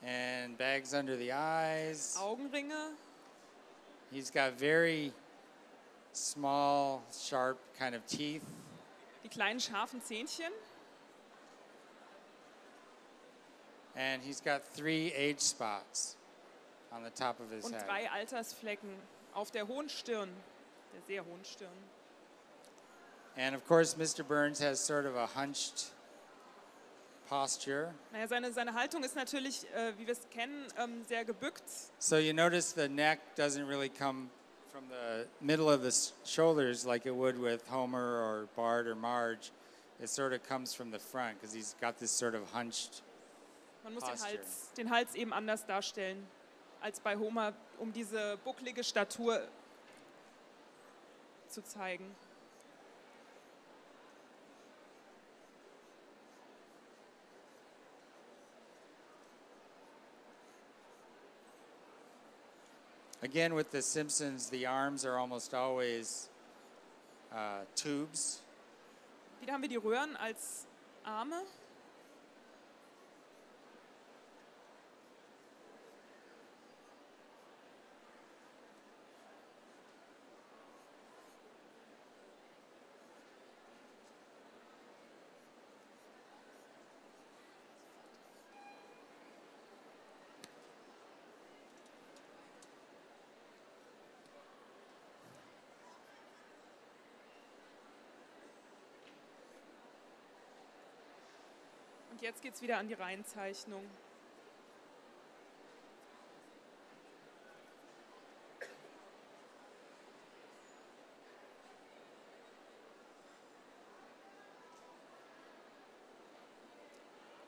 And 0.02 0.56
bags 0.56 0.94
under 0.94 1.16
the 1.16 1.32
eyes. 1.32 2.16
Augenringe. 2.18 2.94
He's 4.10 4.30
got 4.30 4.58
very 4.58 5.12
small, 6.12 7.02
sharp 7.12 7.58
kind 7.78 7.94
of 7.94 8.04
teeth. 8.06 8.42
Die 9.24 9.28
kleinen 9.28 9.60
scharfen 9.60 10.02
Zähnchen. 10.02 10.52
And 13.94 14.22
he's 14.22 14.40
got 14.40 14.62
three 14.74 15.12
age 15.12 15.40
spots 15.40 16.16
on 16.90 17.02
the 17.02 17.10
top 17.10 17.40
of 17.40 17.50
his 17.50 17.64
und 17.64 17.74
head. 17.74 17.86
drei 17.86 18.10
Altersflecken 18.10 18.88
auf 19.34 19.50
der 19.50 19.66
hohen 19.68 19.88
Stirn, 19.88 20.30
der 20.94 21.02
sehr 21.06 21.24
hohen 21.24 21.44
Stirn. 21.44 21.68
And 23.36 23.54
of 23.54 23.66
course, 23.66 23.96
Mr. 23.96 24.22
Burns 24.26 24.60
has 24.60 24.78
sort 24.78 25.06
of 25.06 25.16
a 25.16 25.26
hunched 25.26 25.90
posture. 27.28 27.94
Naja, 28.12 28.28
seine, 28.28 28.52
seine 28.52 28.74
Haltung 28.74 29.04
ist 29.04 29.16
natürlich, 29.16 29.64
äh, 29.74 29.92
wie 29.96 30.06
wir 30.06 30.12
es 30.12 30.28
kennen, 30.30 30.66
ähm, 30.78 31.02
sehr 31.06 31.24
gebückt. 31.24 31.62
So 31.98 32.16
you 32.18 32.34
notice 32.34 32.72
the 32.74 32.88
neck 32.88 33.20
doesn't 33.36 33.66
really 33.66 33.88
come 33.88 34.28
from 34.72 34.84
the 34.88 35.26
middle 35.42 35.68
of 35.68 35.82
the 35.82 35.94
shoulders 36.24 36.86
like 36.86 37.04
it 37.04 37.14
would 37.14 37.38
with 37.38 37.66
Homer 37.68 38.22
or 38.22 38.48
Bart 38.56 38.86
or 38.86 38.94
Marge. 38.94 39.50
It 40.00 40.08
sort 40.08 40.32
of 40.32 40.42
comes 40.48 40.72
from 40.72 40.90
the 40.90 40.98
front 40.98 41.38
because 41.38 41.54
he's 41.54 41.76
got 41.78 41.98
this 42.00 42.10
sort 42.10 42.34
of 42.34 42.50
hunched. 42.52 43.02
Man 43.84 43.94
muss 43.94 44.04
den 44.04 44.18
Hals, 44.18 44.70
den 44.76 44.90
Hals 44.90 45.14
eben 45.14 45.32
anders 45.32 45.66
darstellen 45.66 46.26
als 46.80 47.00
bei 47.00 47.16
Homer, 47.16 47.52
um 47.78 47.92
diese 47.92 48.38
bucklige 48.44 48.82
Statur 48.82 49.42
zu 51.48 51.62
zeigen. 51.62 52.06
Again, 63.24 63.54
with 63.54 63.70
The 63.70 63.82
Simpsons, 63.82 64.50
the 64.50 64.66
arms 64.66 65.04
are 65.04 65.16
almost 65.16 65.54
always 65.54 66.28
uh, 67.32 67.60
tubes. 67.76 68.42
Wieder 69.40 69.52
haben 69.52 69.62
wir 69.62 69.68
die 69.68 69.76
Röhren 69.76 70.16
als 70.16 70.66
Arme. 71.04 71.42
Und 102.22 102.26
jetzt 102.26 102.40
geht 102.40 102.54
es 102.54 102.62
wieder 102.62 102.78
an 102.78 102.86
die 102.86 102.94
Reihenzeichnung. 102.94 103.82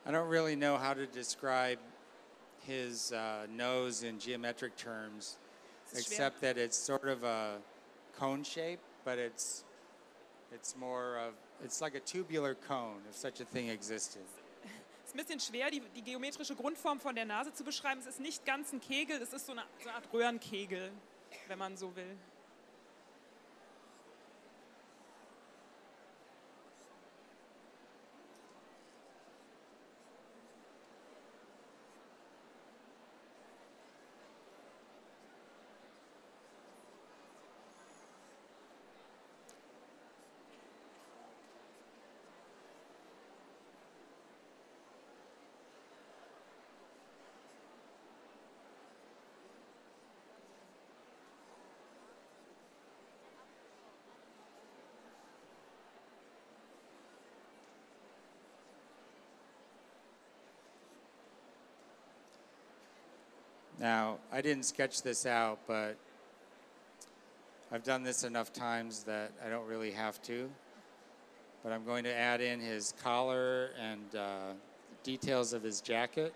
I 0.05 0.11
don't 0.11 0.29
really 0.29 0.57
know 0.57 0.77
how 0.77 0.93
to 0.93 1.07
describe 1.07 1.79
his 2.67 3.13
uh, 3.13 3.47
nose 3.49 4.03
in 4.03 4.19
geometric 4.19 4.77
terms, 4.77 5.39
Es 5.87 6.01
ist 6.01 6.09
schwer, 6.09 6.15
except 6.15 6.41
that 6.41 6.59
it's 6.59 6.77
sort 6.77 7.05
of 7.05 7.23
a 7.23 7.61
cone 8.19 8.43
shape, 8.43 8.81
but 9.05 9.19
it's 9.21 9.63
it's 10.53 10.75
more 10.75 11.17
of 11.19 11.35
it's 11.65 11.81
like 11.81 11.95
a 11.95 12.01
tubular 12.01 12.57
cone, 12.57 13.03
if 13.09 13.15
such 13.15 13.41
a 13.41 13.45
thing 13.45 13.69
existed. 13.69 14.23
Ein 15.15 15.19
bisschen 15.19 15.41
schwer, 15.41 15.71
die, 15.71 15.81
die 15.95 16.03
geometrische 16.03 16.57
Grundform 16.57 16.99
von 16.99 17.15
der 17.15 17.25
Nase 17.25 17.53
zu 17.53 17.63
beschreiben. 17.63 18.01
Es 18.01 18.07
ist 18.07 18.21
nicht 18.21 18.45
ganz 18.45 18.73
ein 18.73 18.81
Kegel, 18.81 19.23
es 19.23 19.33
ist 19.33 19.47
so 19.47 19.53
eine, 19.53 19.63
so 19.79 19.89
eine 19.89 19.97
Art 19.97 20.13
Röhrenkegel, 20.13 20.91
wenn 21.47 21.59
man 21.59 21.77
so 21.77 21.95
will. 21.95 22.17
Now, 63.79 64.19
I 64.33 64.41
didn't 64.41 64.65
sketch 64.65 65.03
this 65.03 65.27
out, 65.27 65.59
but 65.67 65.97
I've 67.73 67.83
done 67.83 68.05
this 68.05 68.23
enough 68.23 68.53
times 68.53 69.03
that 69.05 69.33
I 69.45 69.49
don't 69.49 69.67
really 69.67 69.91
have 69.91 70.23
to. 70.23 70.49
But 71.63 71.73
I'm 71.73 71.85
going 71.85 72.05
to 72.05 72.15
add 72.15 72.41
in 72.41 72.61
his 72.61 72.95
collar 73.03 73.71
and 73.81 74.15
uh, 74.15 74.53
details 75.03 75.53
of 75.53 75.63
his 75.63 75.81
jacket. 75.81 76.33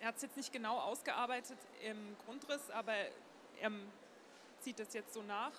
Er 0.00 0.08
hat 0.08 0.16
es 0.16 0.22
jetzt 0.22 0.36
nicht 0.36 0.52
genau 0.52 0.78
ausgearbeitet 0.78 1.56
im 1.82 1.96
Grundriss, 2.26 2.70
aber 2.70 2.92
er 3.60 3.70
zieht 4.60 4.78
das 4.78 4.92
jetzt 4.92 5.14
so 5.14 5.22
nach. 5.22 5.52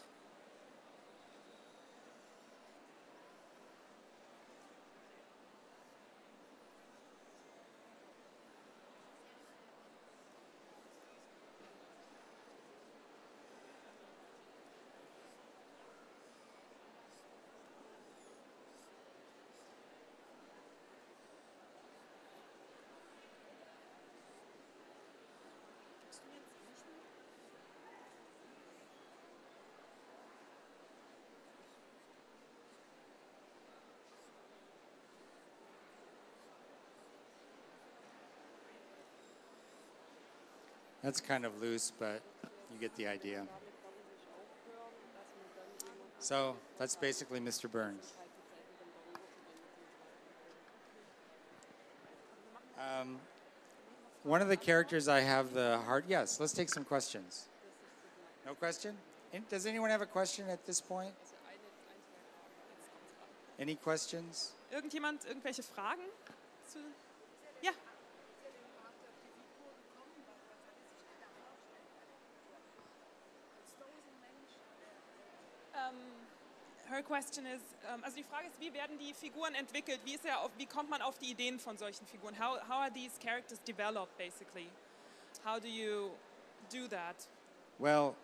That's 41.07 41.21
kind 41.21 41.45
of 41.45 41.61
loose, 41.61 41.93
but 41.97 42.21
you 42.43 42.77
get 42.81 42.93
the 42.97 43.07
idea. 43.07 43.45
So 46.19 46.57
that's 46.77 46.97
basically 46.97 47.39
Mr. 47.39 47.71
Burns. 47.71 48.17
Um, 52.77 53.19
one 54.23 54.41
of 54.41 54.49
the 54.49 54.57
characters 54.57 55.07
I 55.07 55.21
have 55.21 55.53
the 55.53 55.77
heart. 55.85 56.03
Yes, 56.09 56.41
let's 56.41 56.51
take 56.51 56.67
some 56.67 56.83
questions. 56.83 57.47
No 58.45 58.53
question? 58.53 58.93
Does 59.49 59.65
anyone 59.65 59.89
have 59.89 60.01
a 60.01 60.05
question 60.05 60.49
at 60.49 60.65
this 60.65 60.81
point? 60.81 61.13
Any 63.57 63.75
questions? 63.75 64.51
Irgendjemand 64.73 65.23
irgendwelche 65.23 65.63
Fragen? 65.63 66.03
Zu? 66.69 66.79
Ja. 67.61 67.71
Ähm, 75.77 75.95
her 76.97 77.03
question 77.03 77.45
is, 77.45 77.61
ähm, 77.93 78.03
also 78.03 78.17
die 78.17 78.23
Frage 78.23 78.47
ist, 78.47 78.59
wie 78.59 78.73
werden 78.73 78.97
die 78.97 79.13
Figuren 79.13 79.53
entwickelt? 79.53 79.99
Wie, 80.03 80.15
ist 80.15 80.25
er 80.25 80.41
auf, 80.41 80.51
wie 80.57 80.65
kommt 80.65 80.89
man 80.89 81.01
auf 81.01 81.17
die 81.19 81.31
Ideen 81.31 81.59
von 81.59 81.77
solchen 81.77 82.05
Figuren? 82.07 82.35
How, 82.35 82.59
how 82.67 82.79
are 82.81 82.91
these 82.91 83.17
characters 83.19 83.59
developed, 83.59 84.17
basically? 84.17 84.67
How 85.45 85.59
do 85.59 85.67
you 85.67 86.11
do 86.69 86.87
that? 86.87 87.27
Well, 87.79 88.15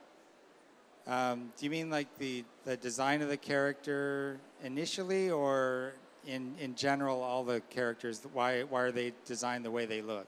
um, 1.05 1.51
do 1.57 1.65
you 1.65 1.69
mean 1.69 1.89
like 1.89 2.07
the, 2.17 2.43
the 2.65 2.75
design 2.75 3.21
of 3.21 3.29
the 3.29 3.37
character 3.37 4.39
initially, 4.63 5.29
or 5.29 5.93
in, 6.25 6.55
in 6.59 6.75
general, 6.75 7.21
all 7.21 7.43
the 7.43 7.61
characters? 7.69 8.21
Why, 8.33 8.63
why 8.63 8.81
are 8.81 8.91
they 8.91 9.13
designed 9.25 9.63
the 9.63 9.71
way 9.71 9.85
they 9.85 10.01
look? 10.01 10.25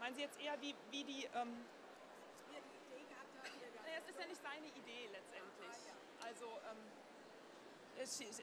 Meinen 0.00 0.14
Sie 0.14 0.22
jetzt 0.22 0.38
eher, 0.40 0.54
wie, 0.60 0.74
wie 0.90 1.04
die... 1.04 1.26
Ähm, 1.34 1.48
Naja, 3.84 4.00
es 4.04 4.10
ist 4.10 4.20
ja 4.20 4.26
nicht 4.26 4.42
seine 4.42 4.66
Idee 4.66 5.08
letztendlich. 5.10 5.76
Also, 6.20 6.44
ähm, 6.68 6.76
um, 8.00 8.06
she 8.06 8.24
is, 8.24 8.40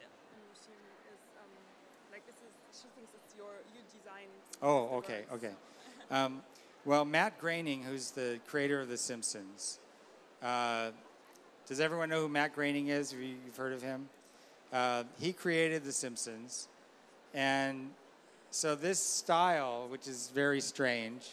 um, 1.38 1.50
like 2.12 2.26
this 2.26 2.36
is, 2.36 2.82
she 2.82 2.88
thinks 2.96 3.12
it's 3.16 3.36
your, 3.38 3.52
you 3.74 3.82
design. 3.98 4.28
Oh, 4.62 4.98
okay, 4.98 5.24
okay. 5.34 5.52
Um, 6.12 6.42
well, 6.86 7.06
Matt 7.06 7.40
Groening, 7.40 7.84
who's 7.84 8.12
the 8.12 8.40
creator 8.48 8.82
of 8.82 8.90
The 8.90 8.98
Simpsons, 8.98 9.80
uh, 10.44 10.92
does 11.68 11.80
everyone 11.80 12.10
know 12.10 12.22
who 12.22 12.30
Matt 12.30 12.54
Groening 12.54 12.90
is? 12.90 13.12
Have 13.12 13.20
you, 13.22 13.36
you've 13.46 13.58
heard 13.58 13.74
of 13.74 13.82
him? 13.82 14.10
Uh, 14.72 15.04
he 15.20 15.34
created 15.34 15.84
The 15.84 15.92
Simpsons, 15.92 16.68
and 17.34 17.92
so 18.52 18.76
this 18.76 19.00
style, 19.00 19.88
which 19.90 20.08
is 20.08 20.32
very 20.34 20.62
strange, 20.62 21.32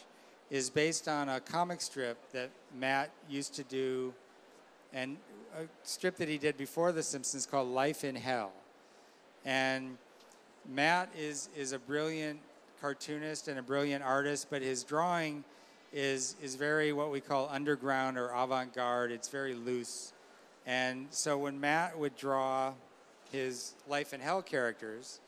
is 0.49 0.69
based 0.69 1.07
on 1.07 1.29
a 1.29 1.39
comic 1.39 1.81
strip 1.81 2.17
that 2.31 2.49
Matt 2.77 3.09
used 3.29 3.53
to 3.55 3.63
do, 3.63 4.13
and 4.93 5.17
a 5.57 5.65
strip 5.83 6.17
that 6.17 6.27
he 6.27 6.37
did 6.37 6.57
before 6.57 6.91
The 6.91 7.03
Simpsons 7.03 7.45
called 7.45 7.69
Life 7.69 8.03
in 8.03 8.15
Hell. 8.15 8.51
And 9.45 9.97
Matt 10.67 11.09
is, 11.17 11.49
is 11.55 11.73
a 11.73 11.79
brilliant 11.79 12.39
cartoonist 12.81 13.47
and 13.47 13.59
a 13.59 13.61
brilliant 13.61 14.03
artist, 14.03 14.47
but 14.49 14.61
his 14.61 14.83
drawing 14.83 15.43
is, 15.91 16.35
is 16.41 16.55
very 16.55 16.91
what 16.91 17.11
we 17.11 17.19
call 17.19 17.49
underground 17.51 18.17
or 18.17 18.29
avant 18.29 18.73
garde. 18.73 19.11
It's 19.11 19.29
very 19.29 19.53
loose. 19.53 20.13
And 20.65 21.07
so 21.11 21.37
when 21.37 21.59
Matt 21.59 21.97
would 21.97 22.15
draw 22.15 22.73
his 23.31 23.73
Life 23.87 24.13
in 24.13 24.21
Hell 24.21 24.41
characters, 24.41 25.19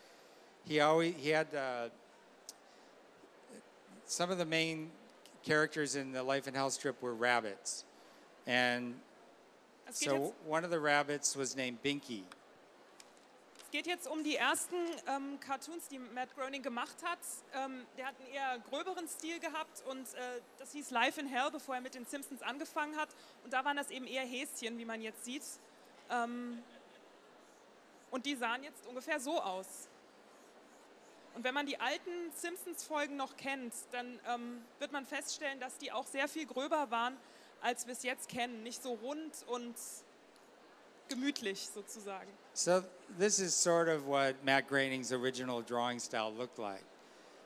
he 0.66 0.80
always 0.80 1.14
he 1.18 1.30
had 1.30 1.48
uh, 1.54 1.90
some 4.06 4.32
of 4.32 4.38
the 4.38 4.46
main 4.46 4.90
characters 5.44 5.96
in 5.96 6.12
the 6.12 6.24
Life 6.24 6.48
in 6.48 6.54
Hell 6.54 6.72
strip 6.72 7.02
were 7.02 7.14
rabbits, 7.14 7.84
And 8.48 8.96
Es 9.88 10.00
geht, 10.00 10.10
so 10.10 10.16
jetzt, 10.16 10.34
one 10.48 10.66
of 10.66 10.72
the 10.72 10.80
rabbits 10.80 11.38
was 11.38 11.56
named 11.56 11.82
Binky. 11.82 12.24
es 13.64 13.72
geht 13.72 13.88
jetzt 13.88 14.08
um 14.08 14.24
die 14.24 14.36
ersten 14.36 14.76
ähm, 15.08 15.40
Cartoons, 15.40 15.88
die 15.88 16.00
Matt 16.00 16.34
Groening 16.36 16.64
gemacht 16.64 16.96
hat. 17.04 17.20
Ähm, 17.54 17.86
der 17.98 18.08
hat 18.08 18.16
einen 18.20 18.30
eher 18.30 18.60
gröberen 18.70 19.08
Stil 19.08 19.40
gehabt 19.40 19.84
und 19.88 20.14
äh, 20.14 20.42
das 20.60 20.72
hieß 20.72 20.92
Life 20.92 21.20
in 21.20 21.28
Hell, 21.28 21.52
bevor 21.52 21.76
er 21.76 21.82
mit 21.82 21.94
den 21.94 22.06
Simpsons 22.06 22.42
angefangen 22.42 22.96
hat. 22.96 23.10
Und 23.44 23.54
da 23.54 23.66
waren 23.66 23.78
das 23.78 23.90
eben 23.90 24.08
eher 24.08 24.26
Häschen, 24.26 24.78
wie 24.78 24.86
man 24.86 25.02
jetzt 25.02 25.26
sieht. 25.26 25.44
Ähm, 26.10 26.64
und 28.12 28.26
die 28.26 28.36
sahen 28.36 28.64
jetzt 28.64 28.88
ungefähr 28.88 29.20
so 29.20 29.42
aus. 29.42 29.90
Und 31.36 31.44
wenn 31.44 31.54
man 31.54 31.66
die 31.66 31.80
alten 31.82 32.32
Simpsons-Folgen 32.34 33.18
noch 33.18 33.36
kennt, 33.36 33.74
dann 33.92 34.20
ähm, 34.26 34.64
wird 34.80 34.94
man 34.94 35.06
feststellen, 35.06 35.60
dass 35.60 35.78
die 35.78 35.92
auch 35.92 36.06
sehr 36.06 36.30
viel 36.30 36.46
gröber 36.46 36.90
waren, 36.92 37.18
als 37.66 37.88
wir 37.88 37.94
es 37.94 38.04
jetzt 38.04 38.30
kennen. 38.30 38.64
Nicht 38.64 38.84
so 38.84 38.94
rund 38.94 39.34
und 39.48 39.76
gemütlich 41.10 41.68
sozusagen. 41.74 42.30
So 42.54 42.84
this 43.18 43.40
is 43.40 43.56
sort 43.56 43.90
of 43.90 44.08
what 44.08 44.36
Matt 44.46 44.68
Groening's 44.68 45.12
original 45.12 45.62
drawing 45.62 46.00
style 46.00 46.32
looked 46.32 46.60
like. 46.60 46.84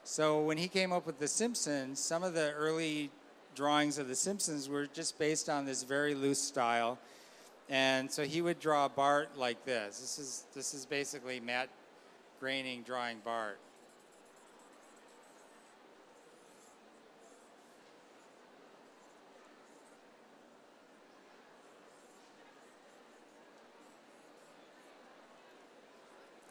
So 0.03 0.41
when 0.41 0.58
he 0.58 0.67
came 0.67 0.91
up 0.91 1.05
with 1.05 1.19
The 1.19 1.27
Simpsons, 1.27 1.99
some 1.99 2.23
of 2.23 2.34
the 2.34 2.51
early 2.51 3.10
drawings 3.55 3.97
of 3.97 4.08
The 4.08 4.15
Simpsons 4.15 4.67
were 4.67 4.88
just 4.88 5.17
based 5.17 5.49
on 5.49 5.65
this 5.65 5.84
very 5.84 6.15
loose 6.15 6.41
style. 6.41 6.97
And 7.69 8.12
so 8.12 8.23
he 8.23 8.41
would 8.41 8.60
draw 8.60 8.88
Bart 8.89 9.38
like 9.38 9.63
this. 9.63 9.99
This 9.99 10.19
is 10.19 10.43
this 10.53 10.73
is 10.73 10.86
basically 10.86 11.39
Matt 11.39 11.69
Groening 12.39 12.84
drawing 12.84 13.19
Bart. 13.23 13.60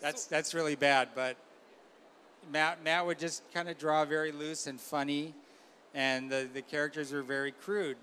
That's 0.01 0.27
that's 0.27 0.55
really 0.55 0.77
bad, 0.77 1.09
but 1.15 1.37
Matt 2.53 2.83
Matt 2.85 3.05
would 3.05 3.19
just 3.19 3.43
kind 3.53 3.69
of 3.69 3.79
draw 3.79 4.05
very 4.05 4.33
loose 4.33 4.67
and 4.67 4.81
funny, 4.81 5.35
and 5.95 6.31
the, 6.31 6.49
the 6.53 6.63
characters 6.63 7.13
were 7.13 7.23
very 7.23 7.53
crude. 7.53 7.97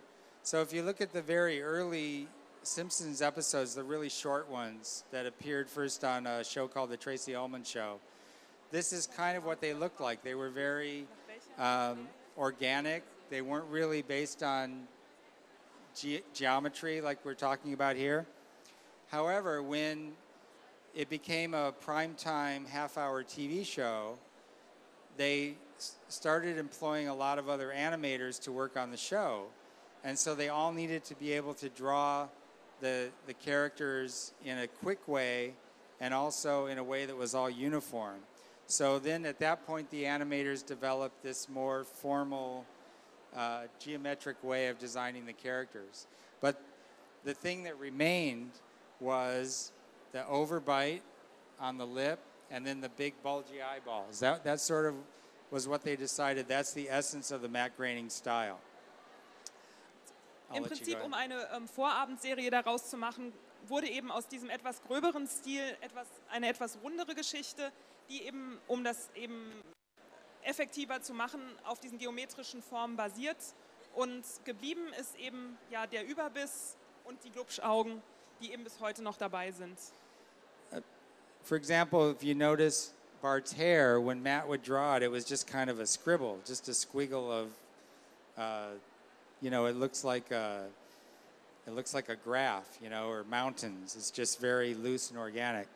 So 0.43 0.61
if 0.61 0.73
you 0.73 0.83
look 0.83 1.01
at 1.01 1.13
the 1.13 1.21
very 1.21 1.61
early 1.61 2.27
Simpsons 2.63 3.21
episodes, 3.21 3.75
the 3.75 3.83
really 3.83 4.09
short 4.09 4.49
ones 4.49 5.03
that 5.11 5.25
appeared 5.25 5.69
first 5.69 6.03
on 6.03 6.27
a 6.27 6.43
show 6.43 6.67
called 6.67 6.89
The 6.89 6.97
Tracey 6.97 7.33
Ullman 7.33 7.63
Show, 7.63 7.99
this 8.71 8.91
is 8.91 9.07
kind 9.07 9.37
of 9.37 9.45
what 9.45 9.61
they 9.61 9.73
looked 9.73 10.01
like. 10.01 10.21
They 10.23 10.35
were 10.35 10.49
very 10.49 11.07
um, 11.57 12.07
organic. 12.37 13.03
They 13.29 13.41
weren't 13.41 13.69
really 13.69 14.01
based 14.01 14.43
on 14.43 14.87
ge- 15.95 16.23
geometry 16.33 17.01
like 17.01 17.23
we're 17.23 17.33
talking 17.35 17.73
about 17.73 17.95
here. 17.95 18.25
However, 19.09 19.63
when 19.63 20.11
it 20.95 21.09
became 21.09 21.53
a 21.53 21.73
primetime 21.85 22.65
half 22.65 22.97
hour 22.97 23.21
TV 23.23 23.65
show, 23.65 24.17
they 25.17 25.55
started 26.07 26.57
employing 26.57 27.09
a 27.09 27.13
lot 27.13 27.37
of 27.37 27.49
other 27.49 27.73
animators 27.75 28.41
to 28.43 28.51
work 28.51 28.77
on 28.77 28.91
the 28.91 28.97
show. 28.97 29.43
And 30.05 30.17
so 30.17 30.35
they 30.35 30.49
all 30.49 30.71
needed 30.71 31.03
to 31.05 31.15
be 31.15 31.33
able 31.33 31.53
to 31.55 31.67
draw 31.67 32.27
the, 32.79 33.09
the 33.27 33.33
characters 33.33 34.33
in 34.45 34.57
a 34.59 34.67
quick 34.67 35.05
way 35.07 35.53
and 35.99 36.13
also 36.13 36.67
in 36.67 36.77
a 36.77 36.83
way 36.83 37.05
that 37.05 37.15
was 37.15 37.35
all 37.35 37.49
uniform. 37.49 38.19
So 38.67 38.97
then 38.97 39.25
at 39.25 39.39
that 39.39 39.65
point, 39.67 39.89
the 39.91 40.03
animators 40.03 40.65
developed 40.65 41.23
this 41.23 41.49
more 41.49 41.83
formal, 41.83 42.65
uh, 43.35 43.63
geometric 43.79 44.41
way 44.43 44.67
of 44.67 44.79
designing 44.79 45.25
the 45.25 45.33
characters. 45.33 46.07
But 46.41 46.61
the 47.23 47.33
thing 47.33 47.63
that 47.63 47.77
remained 47.79 48.51
was 48.99 49.71
the 50.11 50.23
overbite 50.29 51.01
on 51.59 51.77
the 51.77 51.85
lip 51.85 52.19
and 52.51 52.65
then 52.65 52.81
the 52.81 52.89
big 52.89 53.13
bulgy 53.23 53.61
eyeballs. 53.61 54.19
That, 54.19 54.43
that 54.43 54.59
sort 54.59 54.85
of 54.85 54.95
was 55.51 55.67
what 55.67 55.83
they 55.83 55.95
decided. 55.95 56.47
That's 56.47 56.73
the 56.73 56.89
essence 56.89 57.31
of 57.31 57.41
the 57.41 57.47
Matt 57.47 57.77
Groening 57.77 58.09
style. 58.09 58.59
I'll 60.51 60.57
Im 60.57 60.63
Prinzip, 60.65 61.03
um 61.03 61.13
eine 61.13 61.47
ähm, 61.55 61.67
Vorabendserie 61.67 62.49
daraus 62.51 62.89
zu 62.89 62.97
machen, 62.97 63.33
wurde 63.67 63.87
eben 63.87 64.11
aus 64.11 64.27
diesem 64.27 64.49
etwas 64.49 64.81
gröberen 64.83 65.27
Stil 65.27 65.63
etwas, 65.81 66.07
eine 66.29 66.49
etwas 66.49 66.77
rundere 66.83 67.15
Geschichte, 67.15 67.71
die 68.09 68.23
eben, 68.23 68.59
um 68.67 68.83
das 68.83 69.09
eben 69.15 69.51
effektiver 70.43 71.01
zu 71.01 71.13
machen, 71.13 71.41
auf 71.63 71.79
diesen 71.79 71.97
geometrischen 71.97 72.61
Formen 72.61 72.95
basiert. 72.95 73.37
Und 73.95 74.23
geblieben 74.43 74.93
ist 74.99 75.15
eben 75.15 75.57
ja, 75.71 75.87
der 75.87 76.05
Überbiss 76.05 76.77
und 77.05 77.23
die 77.23 77.31
Glubschaugen, 77.31 78.01
die 78.41 78.51
eben 78.51 78.63
bis 78.63 78.79
heute 78.79 79.01
noch 79.01 79.17
dabei 79.17 79.51
sind. 79.51 79.77
For 81.43 81.55
example, 81.55 82.09
if 82.09 82.23
you 82.23 82.33
notice 82.33 82.91
Bart's 83.21 83.53
hair, 83.53 84.01
when 84.01 84.23
Matt 84.23 84.47
would 84.47 84.63
draw 84.63 84.95
it, 84.95 85.03
it 85.03 85.11
was 85.11 85.25
just 85.25 85.47
kind 85.47 85.69
of 85.69 85.79
a 85.79 85.85
scribble, 85.85 86.39
just 86.45 86.67
a 86.69 86.71
squiggle 86.71 87.29
of, 87.31 87.51
uh, 88.35 88.69
you 89.41 89.51
know, 89.51 89.67
it 89.67 89.75
looks 89.75 90.03
like 90.03 90.31
a, 90.31 90.65
it 91.67 91.75
looks 91.75 91.93
like 91.93 92.09
a 92.09 92.15
graph, 92.15 92.79
you 92.81 92.89
know, 92.89 93.09
or 93.09 93.23
mountains. 93.25 93.95
It's 93.95 94.09
just 94.09 94.39
very 94.39 94.73
loose 94.73 95.11
and 95.11 95.19
organic. 95.19 95.67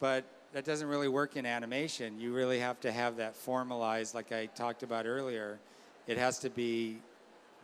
But 0.00 0.24
that 0.52 0.64
doesn't 0.64 0.88
really 0.88 1.08
work 1.08 1.36
in 1.36 1.44
animation. 1.44 2.18
You 2.18 2.34
really 2.34 2.58
have 2.58 2.80
to 2.80 2.90
have 2.90 3.16
that 3.16 3.36
formalized, 3.36 4.14
like 4.14 4.32
I 4.32 4.46
talked 4.46 4.82
about 4.82 5.06
earlier. 5.06 5.58
It 6.06 6.16
has 6.16 6.38
to 6.40 6.50
be 6.50 6.98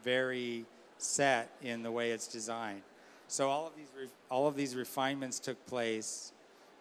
very 0.05 0.67
set 0.99 1.51
in 1.63 1.83
the 1.83 1.91
way 1.91 2.11
it's 2.11 2.29
designed. 2.29 2.83
So 3.29 3.51
all 3.51 3.67
of 3.67 3.75
these 3.75 3.89
all 4.29 4.47
of 4.47 4.57
these 4.57 4.77
refinements 4.77 5.41
took 5.41 5.57
place 5.67 6.33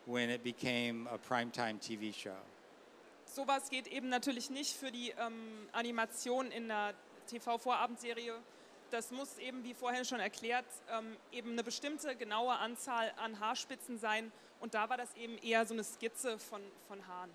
when 0.05 0.29
it 0.29 0.43
became 0.43 1.07
a 1.11 1.17
primetime 1.17 1.79
TV 1.79 2.13
show. 2.13 2.37
Sowas 3.25 3.69
geht 3.69 3.87
eben 3.87 4.09
natürlich 4.09 4.49
nicht 4.49 4.77
für 4.77 4.91
die 4.91 5.11
ähm, 5.17 5.67
Animation 5.73 6.51
in 6.51 6.69
einer 6.69 6.93
TV-Vorabendserie. 7.27 8.33
Das 8.91 9.11
muss 9.11 9.39
eben, 9.39 9.63
wie 9.63 9.73
vorhin 9.73 10.05
schon 10.05 10.19
erklärt, 10.19 10.65
ähm, 10.91 11.17
eben 11.31 11.51
eine 11.51 11.63
bestimmte 11.63 12.15
genaue 12.15 12.53
Anzahl 12.53 13.11
an 13.17 13.39
Haarspitzen 13.39 13.97
sein. 13.97 14.31
Und 14.59 14.73
da 14.73 14.89
war 14.89 14.97
das 14.97 15.13
eben 15.15 15.37
eher 15.39 15.65
so 15.65 15.73
eine 15.73 15.83
Skizze 15.83 16.37
von, 16.39 16.61
von 16.87 17.05
Haaren. 17.07 17.31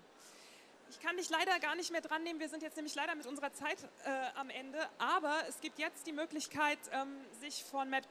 Ich 0.89 0.99
kann 0.99 1.15
dich 1.17 1.29
leider 1.29 1.59
gar 1.59 1.75
nicht 1.75 1.91
mehr 1.91 2.01
dran 2.01 2.23
nehmen. 2.23 2.39
Wir 2.39 2.49
sind 2.49 2.63
jetzt 2.63 2.77
nämlich 2.77 2.95
leider 2.95 3.15
mit 3.15 3.25
unserer 3.25 3.53
Zeit 3.53 3.77
äh, 4.05 4.09
am 4.35 4.49
Ende. 4.49 4.79
Aber 4.97 5.35
es 5.47 5.59
gibt 5.61 5.77
jetzt 5.77 6.07
die 6.07 6.13
Möglichkeit, 6.13 6.79
ähm, 6.91 7.15
sich 7.39 7.63
von 7.63 7.89
Matt 7.89 8.07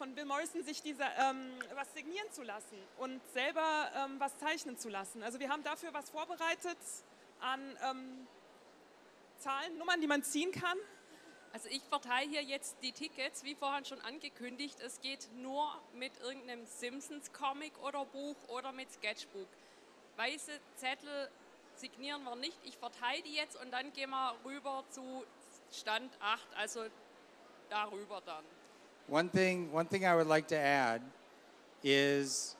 von 0.00 0.14
Bill 0.14 0.24
Morrison 0.24 0.64
sich 0.64 0.80
diese, 0.80 1.02
ähm, 1.02 1.52
was 1.74 1.92
signieren 1.92 2.32
zu 2.32 2.42
lassen 2.42 2.78
und 2.96 3.20
selber 3.34 3.92
ähm, 3.94 4.18
was 4.18 4.38
zeichnen 4.38 4.78
zu 4.78 4.88
lassen. 4.88 5.22
Also 5.22 5.38
wir 5.38 5.50
haben 5.50 5.62
dafür 5.62 5.92
was 5.92 6.08
vorbereitet 6.08 6.78
an 7.40 7.60
ähm, 7.84 8.26
Zahlen, 9.36 9.76
Nummern, 9.76 10.00
die 10.00 10.06
man 10.06 10.22
ziehen 10.22 10.52
kann. 10.52 10.78
Also 11.52 11.68
ich 11.68 11.82
verteile 11.82 12.30
hier 12.30 12.42
jetzt 12.42 12.76
die 12.82 12.92
Tickets, 12.92 13.44
wie 13.44 13.54
vorhin 13.54 13.84
schon 13.84 14.00
angekündigt. 14.00 14.80
Es 14.80 15.02
geht 15.02 15.28
nur 15.34 15.68
mit 15.92 16.18
irgendeinem 16.22 16.64
Simpsons-Comic 16.64 17.72
oder 17.82 18.06
Buch 18.06 18.36
oder 18.48 18.72
mit 18.72 18.90
Sketchbook. 18.90 19.48
Weiße 20.16 20.52
Zettel 20.76 21.30
signieren 21.74 22.24
wir 22.24 22.36
nicht. 22.36 22.56
Ich 22.64 22.78
verteile 22.78 23.20
die 23.24 23.34
jetzt 23.34 23.54
und 23.60 23.70
dann 23.70 23.92
gehen 23.92 24.08
wir 24.08 24.34
rüber 24.46 24.82
zu 24.88 25.26
Stand 25.70 26.10
8, 26.22 26.40
also 26.56 26.86
darüber 27.68 28.22
dann. 28.22 28.46
One 29.10 29.28
thing, 29.28 29.72
one 29.72 29.86
thing 29.86 30.06
I 30.06 30.14
would 30.14 30.28
like 30.28 30.46
to 30.48 30.56
add 30.56 31.02
is 31.82 32.54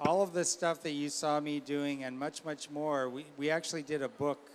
all 0.00 0.22
of 0.22 0.32
the 0.32 0.44
stuff 0.44 0.82
that 0.82 0.90
you 0.90 1.08
saw 1.08 1.38
me 1.38 1.60
doing 1.60 2.02
and 2.02 2.18
much, 2.18 2.44
much 2.44 2.68
more. 2.68 3.08
We, 3.08 3.26
we 3.38 3.48
actually 3.48 3.84
did 3.84 4.02
a 4.02 4.08
book, 4.08 4.50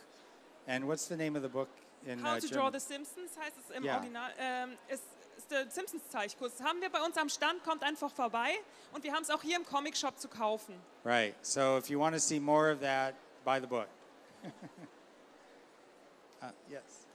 and 0.68 0.86
what's 0.86 1.08
the 1.08 1.16
name 1.16 1.38
of 1.38 1.42
the 1.42 1.48
book 1.48 1.70
in 2.06 2.20
How 2.20 2.36
uh, 2.36 2.40
to 2.42 2.48
Draw 2.50 2.72
the 2.72 2.80
Simpsons 2.82 3.38
heißt 3.38 3.56
es 3.58 3.70
im 3.74 3.86
Ja. 3.86 4.00
Original. 4.00 4.32
Ähm, 4.38 4.78
ist, 4.90 5.04
ist 5.38 5.50
der 5.50 5.72
Simpsons-Zeichkurs. 5.72 6.58
Das 6.58 6.68
haben 6.68 6.82
wir 6.82 6.90
bei 6.90 7.02
uns 7.02 7.16
am 7.18 7.30
Stand, 7.30 7.64
kommt 7.64 7.84
einfach 7.84 8.12
vorbei. 8.12 8.60
Und 8.92 9.06
wir 9.06 9.14
haben 9.14 9.24
es 9.24 9.30
auch 9.30 9.42
hier 9.42 9.56
im 9.56 9.66
Comic-Shop 9.66 10.20
zu 10.20 10.28
kaufen. 10.28 10.76
Right. 11.06 11.36
So 11.42 11.78
if 11.78 11.90
you 11.90 11.98
want 11.98 12.16
to 12.16 12.20
see 12.20 12.42
more 12.42 12.70
of 12.70 12.82
that, 12.82 13.16
buy 13.46 13.62
the 13.62 13.68
book. 13.68 13.88
uh, 16.42 16.52
yes. 16.70 17.09